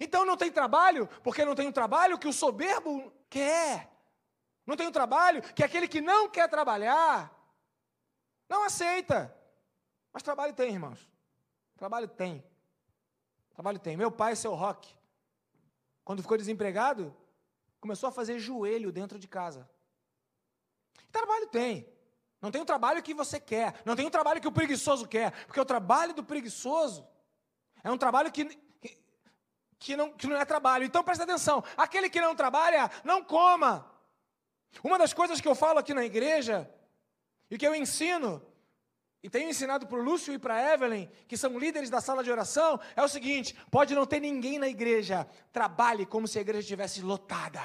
[0.00, 3.90] Então não tem trabalho, porque não tem um trabalho que o soberbo quer.
[4.66, 7.32] Não tem um trabalho que aquele que não quer trabalhar
[8.48, 9.34] não aceita.
[10.12, 11.08] Mas trabalho tem, irmãos.
[11.76, 12.44] Trabalho tem.
[13.54, 13.96] Trabalho tem.
[13.96, 14.94] Meu pai seu rock.
[16.04, 17.14] quando ficou desempregado,
[17.80, 19.68] começou a fazer joelho dentro de casa.
[21.10, 21.86] Trabalho tem.
[22.40, 23.80] Não tem o trabalho que você quer.
[23.84, 25.30] Não tem o trabalho que o preguiçoso quer.
[25.46, 27.06] Porque o trabalho do preguiçoso
[27.84, 28.44] é um trabalho que,
[28.80, 28.98] que,
[29.78, 30.84] que, não, que não é trabalho.
[30.84, 33.88] Então presta atenção: aquele que não trabalha, não coma.
[34.82, 36.68] Uma das coisas que eu falo aqui na igreja,
[37.50, 38.42] e que eu ensino,
[39.22, 42.30] e tenho ensinado para o Lúcio e para Evelyn, que são líderes da sala de
[42.30, 46.60] oração, é o seguinte: pode não ter ninguém na igreja, trabalhe como se a igreja
[46.60, 47.62] estivesse lotada.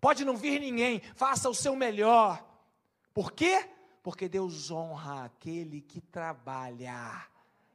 [0.00, 2.46] Pode não vir ninguém, faça o seu melhor.
[3.12, 3.68] Por quê?
[4.02, 7.26] Porque Deus honra aquele que trabalha.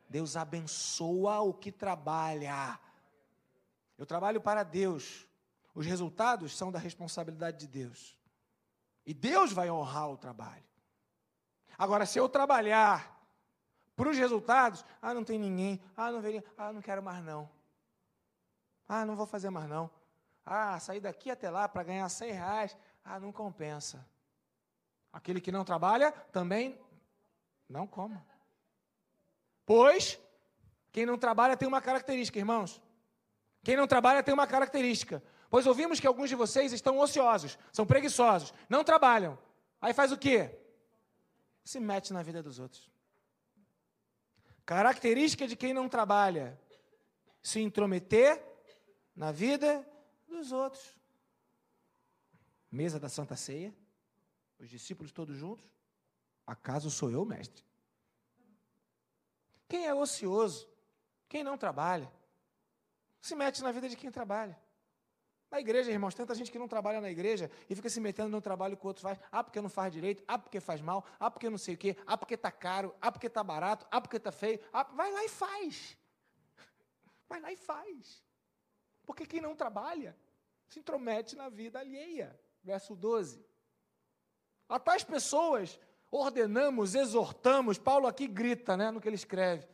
[0.09, 2.79] Deus abençoa o que trabalha.
[3.97, 5.27] Eu trabalho para Deus.
[5.73, 8.17] Os resultados são da responsabilidade de Deus.
[9.05, 10.63] E Deus vai honrar o trabalho.
[11.77, 13.15] Agora, se eu trabalhar
[13.95, 17.49] para os resultados, ah, não tem ninguém, ah, não veria, ah, não quero mais não.
[18.87, 19.89] Ah, não vou fazer mais não.
[20.45, 24.05] Ah, sair daqui até lá para ganhar 100 reais, ah, não compensa.
[25.11, 26.79] Aquele que não trabalha também
[27.69, 28.25] não coma.
[29.65, 30.19] Pois,
[30.91, 32.81] quem não trabalha tem uma característica, irmãos.
[33.63, 35.23] Quem não trabalha tem uma característica.
[35.49, 39.37] Pois ouvimos que alguns de vocês estão ociosos, são preguiçosos, não trabalham.
[39.81, 40.59] Aí faz o quê?
[41.65, 42.89] Se mete na vida dos outros.
[44.65, 46.57] Característica de quem não trabalha:
[47.43, 48.41] se intrometer
[49.13, 49.85] na vida
[50.27, 50.95] dos outros.
[52.71, 53.75] Mesa da Santa Ceia
[54.59, 55.65] os discípulos todos juntos?
[56.45, 57.63] Acaso sou eu, mestre?
[59.67, 60.69] Quem é ocioso?
[61.27, 62.11] Quem não trabalha?
[63.19, 64.57] Se mete na vida de quem trabalha.
[65.51, 68.41] Na igreja, irmãos, tanta gente que não trabalha na igreja e fica se metendo no
[68.41, 69.19] trabalho que o outro faz.
[69.31, 70.23] Ah, porque não faz direito.
[70.27, 71.05] Ah, porque faz mal.
[71.19, 71.95] Ah, porque não sei o quê.
[72.05, 72.93] Ah, porque está caro.
[72.99, 73.85] Ah, porque está barato.
[73.91, 74.59] Ah, porque está feio.
[74.73, 75.97] Ah, vai lá e faz.
[77.27, 78.23] Vai lá e faz.
[79.03, 80.15] Porque quem não trabalha
[80.67, 82.39] se intromete na vida alheia.
[82.63, 83.43] Verso 12.
[84.67, 85.79] A tais pessoas
[86.11, 89.67] ordenamos, exortamos, Paulo aqui grita, né, no que ele escreve,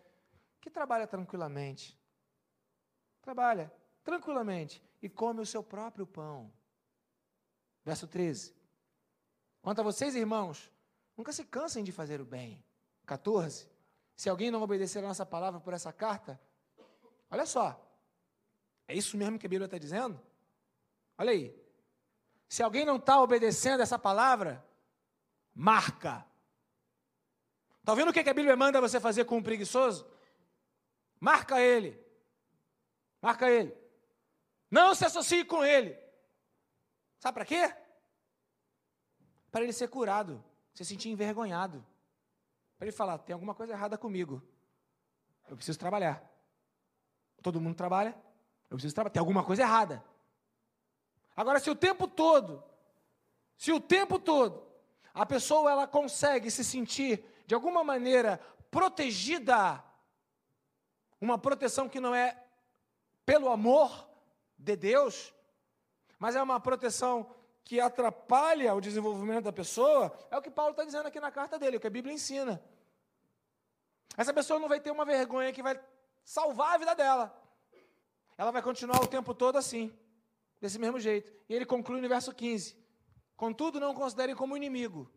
[0.59, 1.97] que trabalha tranquilamente.
[3.21, 3.71] Trabalha
[4.03, 6.51] tranquilamente e come o seu próprio pão.
[7.83, 8.53] Verso 13.
[9.61, 10.71] Quanto a vocês, irmãos,
[11.17, 12.63] nunca se cansem de fazer o bem.
[13.05, 13.67] 14.
[14.15, 16.39] Se alguém não obedecer a nossa palavra por essa carta,
[17.29, 17.79] olha só,
[18.87, 20.19] é isso mesmo que a Bíblia está dizendo?
[21.17, 21.59] Olha aí.
[22.47, 24.63] Se alguém não está obedecendo essa palavra,
[25.53, 26.25] marca.
[27.79, 30.05] Está vendo o que a Bíblia manda você fazer com um preguiçoso?
[31.19, 31.99] Marca ele.
[33.21, 33.80] Marca ele.
[34.71, 35.99] Não se associe com ele.
[37.19, 37.75] Sabe para quê?
[39.51, 40.41] Para ele ser curado,
[40.73, 41.85] se sentir envergonhado.
[42.77, 44.41] Para ele falar: tem alguma coisa errada comigo.
[45.49, 46.23] Eu preciso trabalhar.
[47.43, 48.15] Todo mundo trabalha.
[48.69, 49.11] Eu preciso trabalhar.
[49.11, 50.03] Tem alguma coisa errada.
[51.35, 52.63] Agora, se o tempo todo,
[53.57, 54.71] se o tempo todo
[55.13, 59.83] a pessoa ela consegue se sentir de alguma maneira protegida,
[61.19, 62.41] uma proteção que não é
[63.25, 64.09] pelo amor
[64.61, 65.33] de Deus,
[66.19, 67.33] mas é uma proteção
[67.63, 71.57] que atrapalha o desenvolvimento da pessoa, é o que Paulo está dizendo aqui na carta
[71.57, 72.63] dele, o que a Bíblia ensina.
[74.17, 75.79] Essa pessoa não vai ter uma vergonha que vai
[76.23, 77.35] salvar a vida dela.
[78.37, 79.95] Ela vai continuar o tempo todo assim,
[80.59, 81.31] desse mesmo jeito.
[81.47, 82.77] E ele conclui no verso 15:
[83.35, 85.11] Contudo, não considerem como inimigo.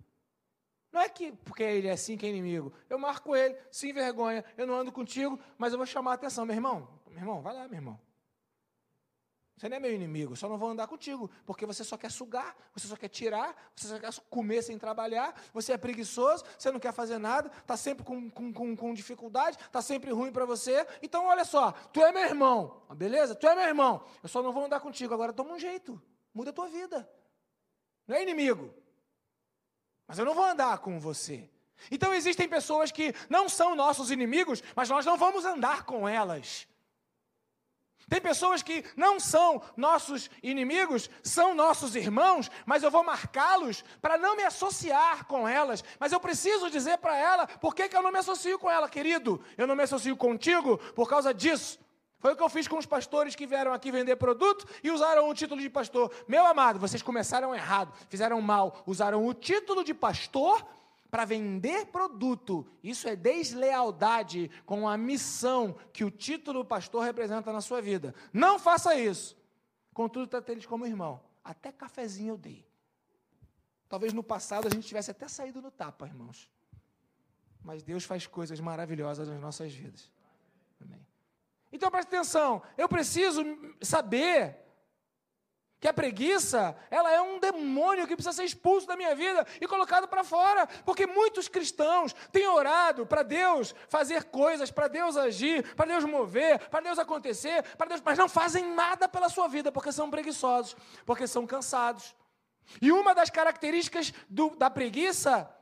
[0.93, 2.73] Não é que porque ele é assim que é inimigo.
[2.89, 6.47] Eu marco ele, sem vergonha, eu não ando contigo, mas eu vou chamar a atenção.
[6.47, 8.01] Meu irmão, meu irmão, vai lá, meu irmão.
[9.57, 12.57] Você não é meu inimigo, só não vou andar contigo, porque você só quer sugar,
[12.75, 16.81] você só quer tirar, você só quer comer sem trabalhar, você é preguiçoso, você não
[16.81, 20.85] quer fazer nada, está sempre com, com, com, com dificuldade, está sempre ruim para você.
[21.01, 23.35] Então, olha só, tu é meu irmão, beleza?
[23.37, 26.03] Tu é meu irmão, eu só não vou andar contigo, agora toma um jeito,
[26.35, 27.09] muda a tua vida.
[28.09, 28.75] Não é inimigo.
[30.07, 31.49] Mas eu não vou andar com você.
[31.91, 36.67] Então existem pessoas que não são nossos inimigos, mas nós não vamos andar com elas.
[38.09, 44.19] Tem pessoas que não são nossos inimigos, são nossos irmãos, mas eu vou marcá-los para
[44.19, 45.83] não me associar com elas.
[45.99, 48.89] Mas eu preciso dizer para ela por que, que eu não me associo com ela,
[48.89, 49.43] querido.
[49.57, 51.79] Eu não me associo contigo por causa disso.
[52.19, 55.29] Foi o que eu fiz com os pastores que vieram aqui vender produto e usaram
[55.29, 56.11] o título de pastor.
[56.27, 60.67] Meu amado, vocês começaram errado, fizeram mal, usaram o título de pastor
[61.15, 62.67] para vender produto.
[62.83, 68.13] Isso é deslealdade com a missão que o título pastor representa na sua vida.
[68.33, 69.37] Não faça isso.
[69.93, 71.21] Contudo, trate eles como irmão.
[71.45, 72.67] Até cafezinho eu dei.
[73.89, 76.51] Talvez no passado a gente tivesse até saído no tapa, irmãos.
[77.63, 80.11] Mas Deus faz coisas maravilhosas nas nossas vidas.
[80.81, 81.07] Amém.
[81.71, 83.45] Então preste atenção, eu preciso
[83.81, 84.64] saber
[85.85, 89.67] que a preguiça, ela é um demônio que precisa ser expulso da minha vida e
[89.67, 95.75] colocado para fora, porque muitos cristãos têm orado para Deus fazer coisas, para Deus agir,
[95.77, 99.71] para Deus mover, para Deus acontecer, para Deus, mas não fazem nada pela sua vida
[99.71, 100.75] porque são preguiçosos,
[101.05, 102.17] porque são cansados.
[102.81, 105.55] E uma das características do, da preguiça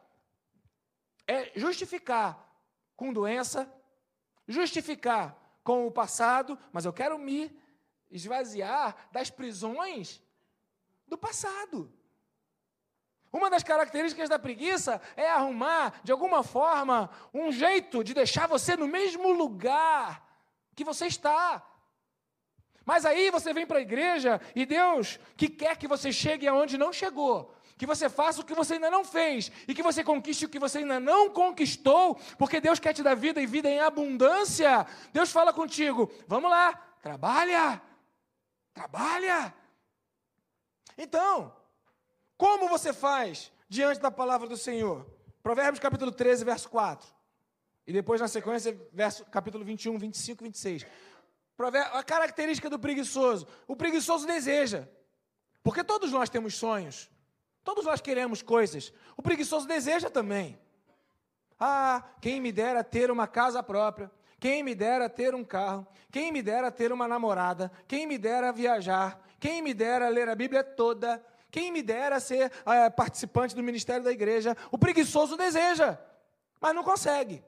[1.26, 2.48] é justificar
[2.94, 3.68] com doença,
[4.46, 7.60] justificar com o passado, mas eu quero me
[8.12, 10.22] esvaziar das prisões
[11.08, 11.92] do passado.
[13.32, 18.76] Uma das características da preguiça é arrumar, de alguma forma, um jeito de deixar você
[18.76, 20.22] no mesmo lugar
[20.74, 21.66] que você está.
[22.84, 26.76] Mas aí você vem para a igreja e Deus, que quer que você chegue aonde
[26.76, 30.44] não chegou, que você faça o que você ainda não fez e que você conquiste
[30.44, 33.80] o que você ainda não conquistou, porque Deus quer te dar vida e vida em
[33.80, 34.86] abundância.
[35.10, 37.80] Deus fala contigo: vamos lá, trabalha,
[38.72, 39.54] Trabalha.
[40.96, 41.54] Então,
[42.36, 45.06] como você faz diante da palavra do Senhor?
[45.42, 47.08] Provérbios capítulo 13, verso 4.
[47.86, 50.86] E depois, na sequência, verso, capítulo 21, 25 e 26.
[51.92, 53.46] A característica do preguiçoso.
[53.66, 54.88] O preguiçoso deseja.
[55.62, 57.10] Porque todos nós temos sonhos.
[57.64, 58.92] Todos nós queremos coisas.
[59.16, 60.58] O preguiçoso deseja também.
[61.58, 64.10] Ah, quem me dera ter uma casa própria.
[64.42, 68.50] Quem me dera ter um carro, quem me dera ter uma namorada, quem me dera
[68.50, 73.62] viajar, quem me dera ler a Bíblia toda, quem me dera ser é, participante do
[73.62, 74.56] ministério da igreja.
[74.72, 75.96] O preguiçoso deseja,
[76.60, 77.40] mas não consegue.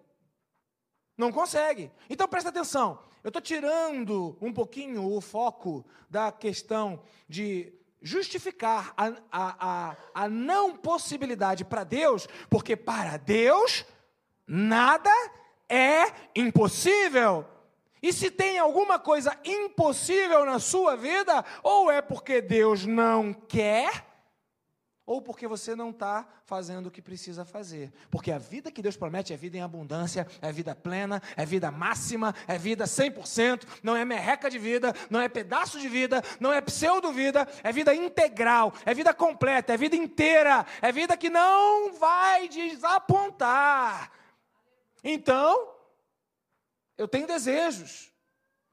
[1.18, 1.90] Não consegue.
[2.08, 3.02] Então presta atenção.
[3.24, 10.28] Eu estou tirando um pouquinho o foco da questão de justificar a, a, a, a
[10.28, 13.84] não possibilidade para Deus, porque para Deus
[14.46, 15.10] nada
[15.68, 17.46] é impossível.
[18.02, 24.04] E se tem alguma coisa impossível na sua vida, ou é porque Deus não quer,
[25.06, 27.92] ou porque você não está fazendo o que precisa fazer.
[28.10, 31.70] Porque a vida que Deus promete é vida em abundância, é vida plena, é vida
[31.70, 36.52] máxima, é vida 100%, não é merreca de vida, não é pedaço de vida, não
[36.52, 41.92] é pseudo-vida, é vida integral, é vida completa, é vida inteira, é vida que não
[41.94, 44.10] vai desapontar.
[45.04, 45.74] Então,
[46.96, 48.10] eu tenho desejos.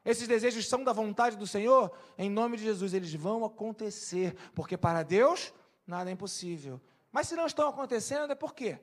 [0.04, 1.96] Esses desejos são da vontade do Senhor?
[2.18, 5.54] Em nome de Jesus, eles vão acontecer, porque para Deus
[5.86, 6.82] nada é impossível.
[7.12, 8.80] Mas se não estão acontecendo, é por quê?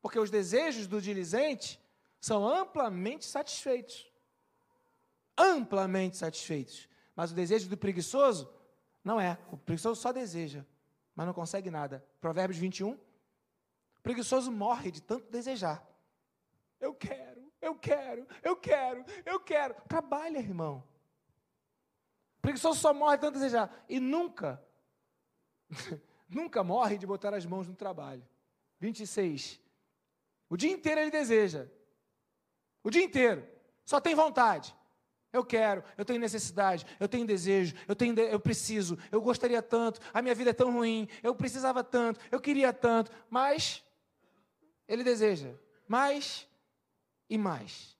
[0.00, 1.80] Porque os desejos do diligente
[2.20, 4.10] são amplamente satisfeitos.
[5.36, 6.88] Amplamente satisfeitos.
[7.14, 8.48] Mas o desejo do preguiçoso
[9.02, 9.36] não é.
[9.50, 10.64] O preguiçoso só deseja,
[11.14, 12.04] mas não consegue nada.
[12.20, 12.92] Provérbios 21.
[12.92, 12.98] O
[14.02, 15.84] preguiçoso morre de tanto desejar.
[16.80, 19.74] Eu quero, eu quero, eu quero, eu quero.
[19.88, 20.84] Trabalha, irmão.
[22.40, 23.84] Preguiçoso só morre tanto desejar.
[23.88, 24.62] E nunca,
[26.28, 28.26] nunca morre de botar as mãos no trabalho.
[28.78, 29.60] 26.
[30.48, 31.68] O dia inteiro ele deseja.
[32.84, 33.46] O dia inteiro.
[33.84, 34.74] Só tem vontade.
[35.32, 40.00] Eu quero, eu tenho necessidade, eu tenho desejo, eu, tenho, eu preciso, eu gostaria tanto,
[40.14, 43.84] a minha vida é tão ruim, eu precisava tanto, eu queria tanto, mas
[44.88, 45.52] ele deseja,
[45.86, 46.48] mas
[47.28, 47.96] e mais,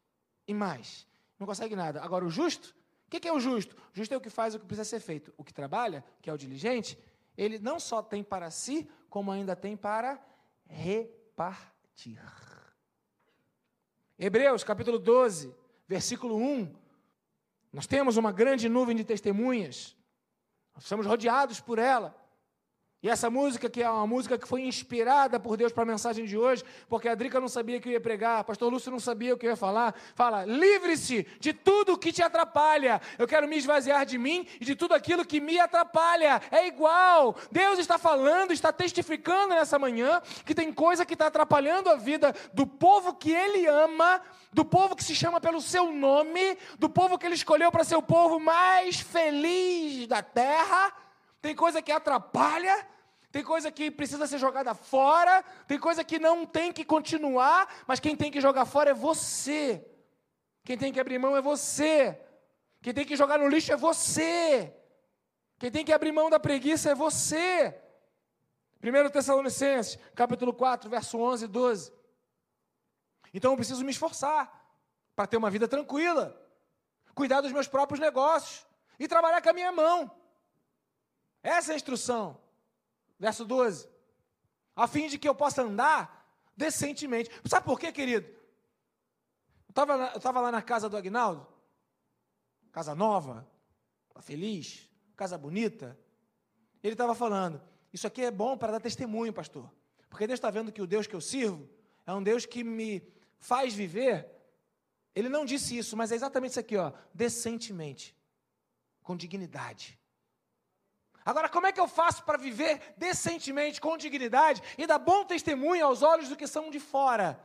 [0.47, 1.07] e mais.
[1.39, 2.03] Não consegue nada.
[2.03, 2.75] Agora, o justo,
[3.07, 3.77] o que é o justo?
[3.77, 5.33] O justo é o que faz o que precisa ser feito.
[5.37, 6.99] O que trabalha, que é o diligente,
[7.37, 10.21] ele não só tem para si, como ainda tem para
[10.67, 12.21] repartir.
[14.19, 15.55] Hebreus capítulo 12,
[15.87, 16.75] versículo 1.
[17.73, 19.95] Nós temos uma grande nuvem de testemunhas.
[20.75, 22.17] Nós estamos rodeados por ela.
[23.03, 26.25] E essa música, que é uma música que foi inspirada por Deus para a mensagem
[26.25, 29.35] de hoje, porque a Drica não sabia que eu ia pregar, pastor Lúcio não sabia
[29.35, 33.01] o que eu ia falar, fala: livre-se de tudo que te atrapalha.
[33.19, 36.41] Eu quero me esvaziar de mim e de tudo aquilo que me atrapalha.
[36.51, 37.37] É igual.
[37.53, 42.35] Deus está falando, está testificando nessa manhã que tem coisa que está atrapalhando a vida
[42.55, 44.23] do povo que Ele ama,
[44.55, 47.97] do povo que se chama pelo seu nome, do povo que Ele escolheu para ser
[47.97, 51.06] o povo mais feliz da terra
[51.47, 52.85] tem coisa que atrapalha,
[53.31, 58.01] tem coisa que precisa ser jogada fora, tem coisa que não tem que continuar, mas
[58.01, 59.87] quem tem que jogar fora é você.
[60.65, 62.21] Quem tem que abrir mão é você.
[62.83, 64.75] Quem tem que jogar no lixo é você.
[65.57, 67.81] Quem tem que abrir mão da preguiça é você.
[68.83, 71.93] 1 Tessalonicenses, capítulo 4, verso 11 e 12.
[73.33, 74.53] Então eu preciso me esforçar
[75.15, 76.37] para ter uma vida tranquila,
[77.15, 78.67] cuidar dos meus próprios negócios
[78.99, 80.11] e trabalhar com a minha mão.
[81.47, 82.41] Essa é a instrução.
[83.21, 83.89] Verso 12.
[84.75, 87.31] A fim de que eu possa andar decentemente.
[87.45, 88.29] Sabe por quê, querido?
[89.69, 91.47] Eu estava lá na casa do Agnaldo,
[92.73, 93.47] casa nova,
[94.13, 95.97] tá feliz, casa bonita.
[96.83, 99.71] Ele estava falando: Isso aqui é bom para dar testemunho, pastor.
[100.11, 101.69] Porque Deus está vendo que o Deus que eu sirvo
[102.05, 103.07] é um Deus que me
[103.39, 104.29] faz viver.
[105.15, 108.17] Ele não disse isso, mas é exatamente isso aqui, ó, decentemente,
[109.03, 109.97] com dignidade.
[111.27, 115.85] Agora, como é que eu faço para viver decentemente, com dignidade e dar bom testemunho
[115.85, 117.37] aos olhos do que são de fora?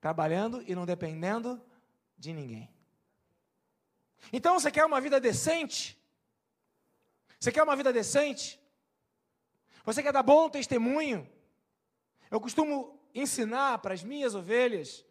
[0.00, 1.62] Trabalhando e não dependendo
[2.18, 2.68] de ninguém.
[4.32, 5.96] Então, você quer uma vida decente?
[7.38, 8.60] Você quer uma vida decente?
[9.84, 11.30] Você quer dar bom testemunho?
[12.28, 15.06] Eu costumo ensinar para as minhas ovelhas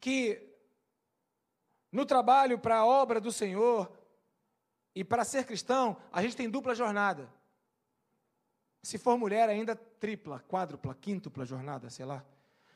[0.00, 0.42] que
[1.92, 3.92] no trabalho para a obra do Senhor,
[4.96, 7.30] e para ser cristão, a gente tem dupla jornada.
[8.82, 12.24] Se for mulher, ainda tripla, quádrupla, quíntupla jornada, sei lá.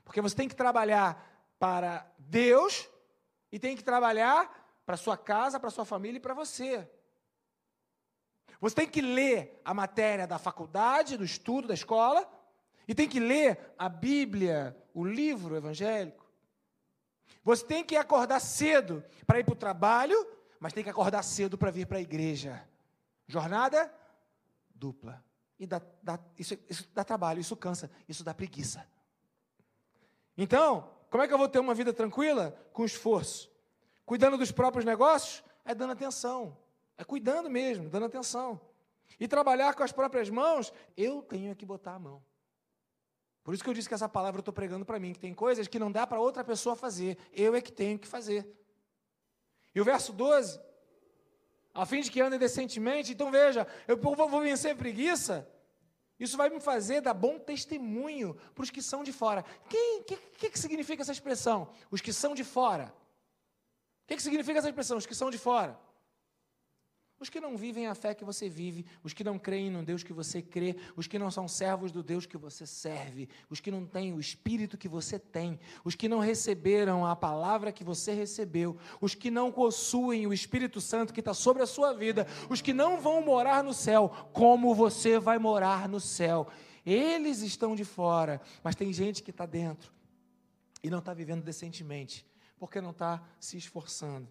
[0.04, 1.26] Porque você tem que trabalhar
[1.58, 2.86] para Deus
[3.50, 6.86] e tem que trabalhar para sua casa, para sua família e para você.
[8.60, 12.30] Você tem que ler a matéria da faculdade, do estudo, da escola,
[12.86, 16.30] e tem que ler a Bíblia, o livro evangélico.
[17.42, 21.56] Você tem que acordar cedo para ir para o trabalho mas tem que acordar cedo
[21.56, 22.62] para vir para a igreja.
[23.26, 23.92] Jornada
[24.74, 25.24] dupla.
[25.58, 28.86] E dá, dá, isso, isso dá trabalho, isso cansa, isso dá preguiça.
[30.36, 32.52] Então, como é que eu vou ter uma vida tranquila?
[32.72, 33.50] Com esforço.
[34.06, 35.42] Cuidando dos próprios negócios?
[35.64, 36.56] É dando atenção.
[36.96, 38.60] É cuidando mesmo, dando atenção.
[39.18, 40.72] E trabalhar com as próprias mãos?
[40.96, 42.22] Eu tenho que botar a mão.
[43.42, 45.34] Por isso que eu disse que essa palavra eu estou pregando para mim, que tem
[45.34, 47.18] coisas que não dá para outra pessoa fazer.
[47.32, 48.59] Eu é que tenho que fazer.
[49.74, 50.60] E o verso 12,
[51.72, 55.48] a fim de que andem decentemente, então veja, eu vou vencer preguiça,
[56.18, 59.42] isso vai me fazer dar bom testemunho para os que são de fora.
[59.64, 60.02] O que,
[60.36, 61.72] que, que, significa essa expressão?
[61.90, 62.92] Os que são de fora.
[64.04, 64.98] O que, que significa essa expressão?
[64.98, 65.78] Os que são de fora.
[67.20, 70.02] Os que não vivem a fé que você vive, os que não creem no Deus
[70.02, 73.70] que você crê, os que não são servos do Deus que você serve, os que
[73.70, 78.14] não têm o espírito que você tem, os que não receberam a palavra que você
[78.14, 82.62] recebeu, os que não possuem o Espírito Santo que está sobre a sua vida, os
[82.62, 86.48] que não vão morar no céu, como você vai morar no céu.
[86.86, 89.92] Eles estão de fora, mas tem gente que está dentro
[90.82, 92.26] e não está vivendo decentemente,
[92.58, 94.26] porque não está se esforçando.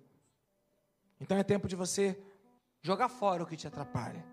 [1.21, 2.17] Então é tempo de você
[2.81, 4.25] Jogar fora o que te atrapalha.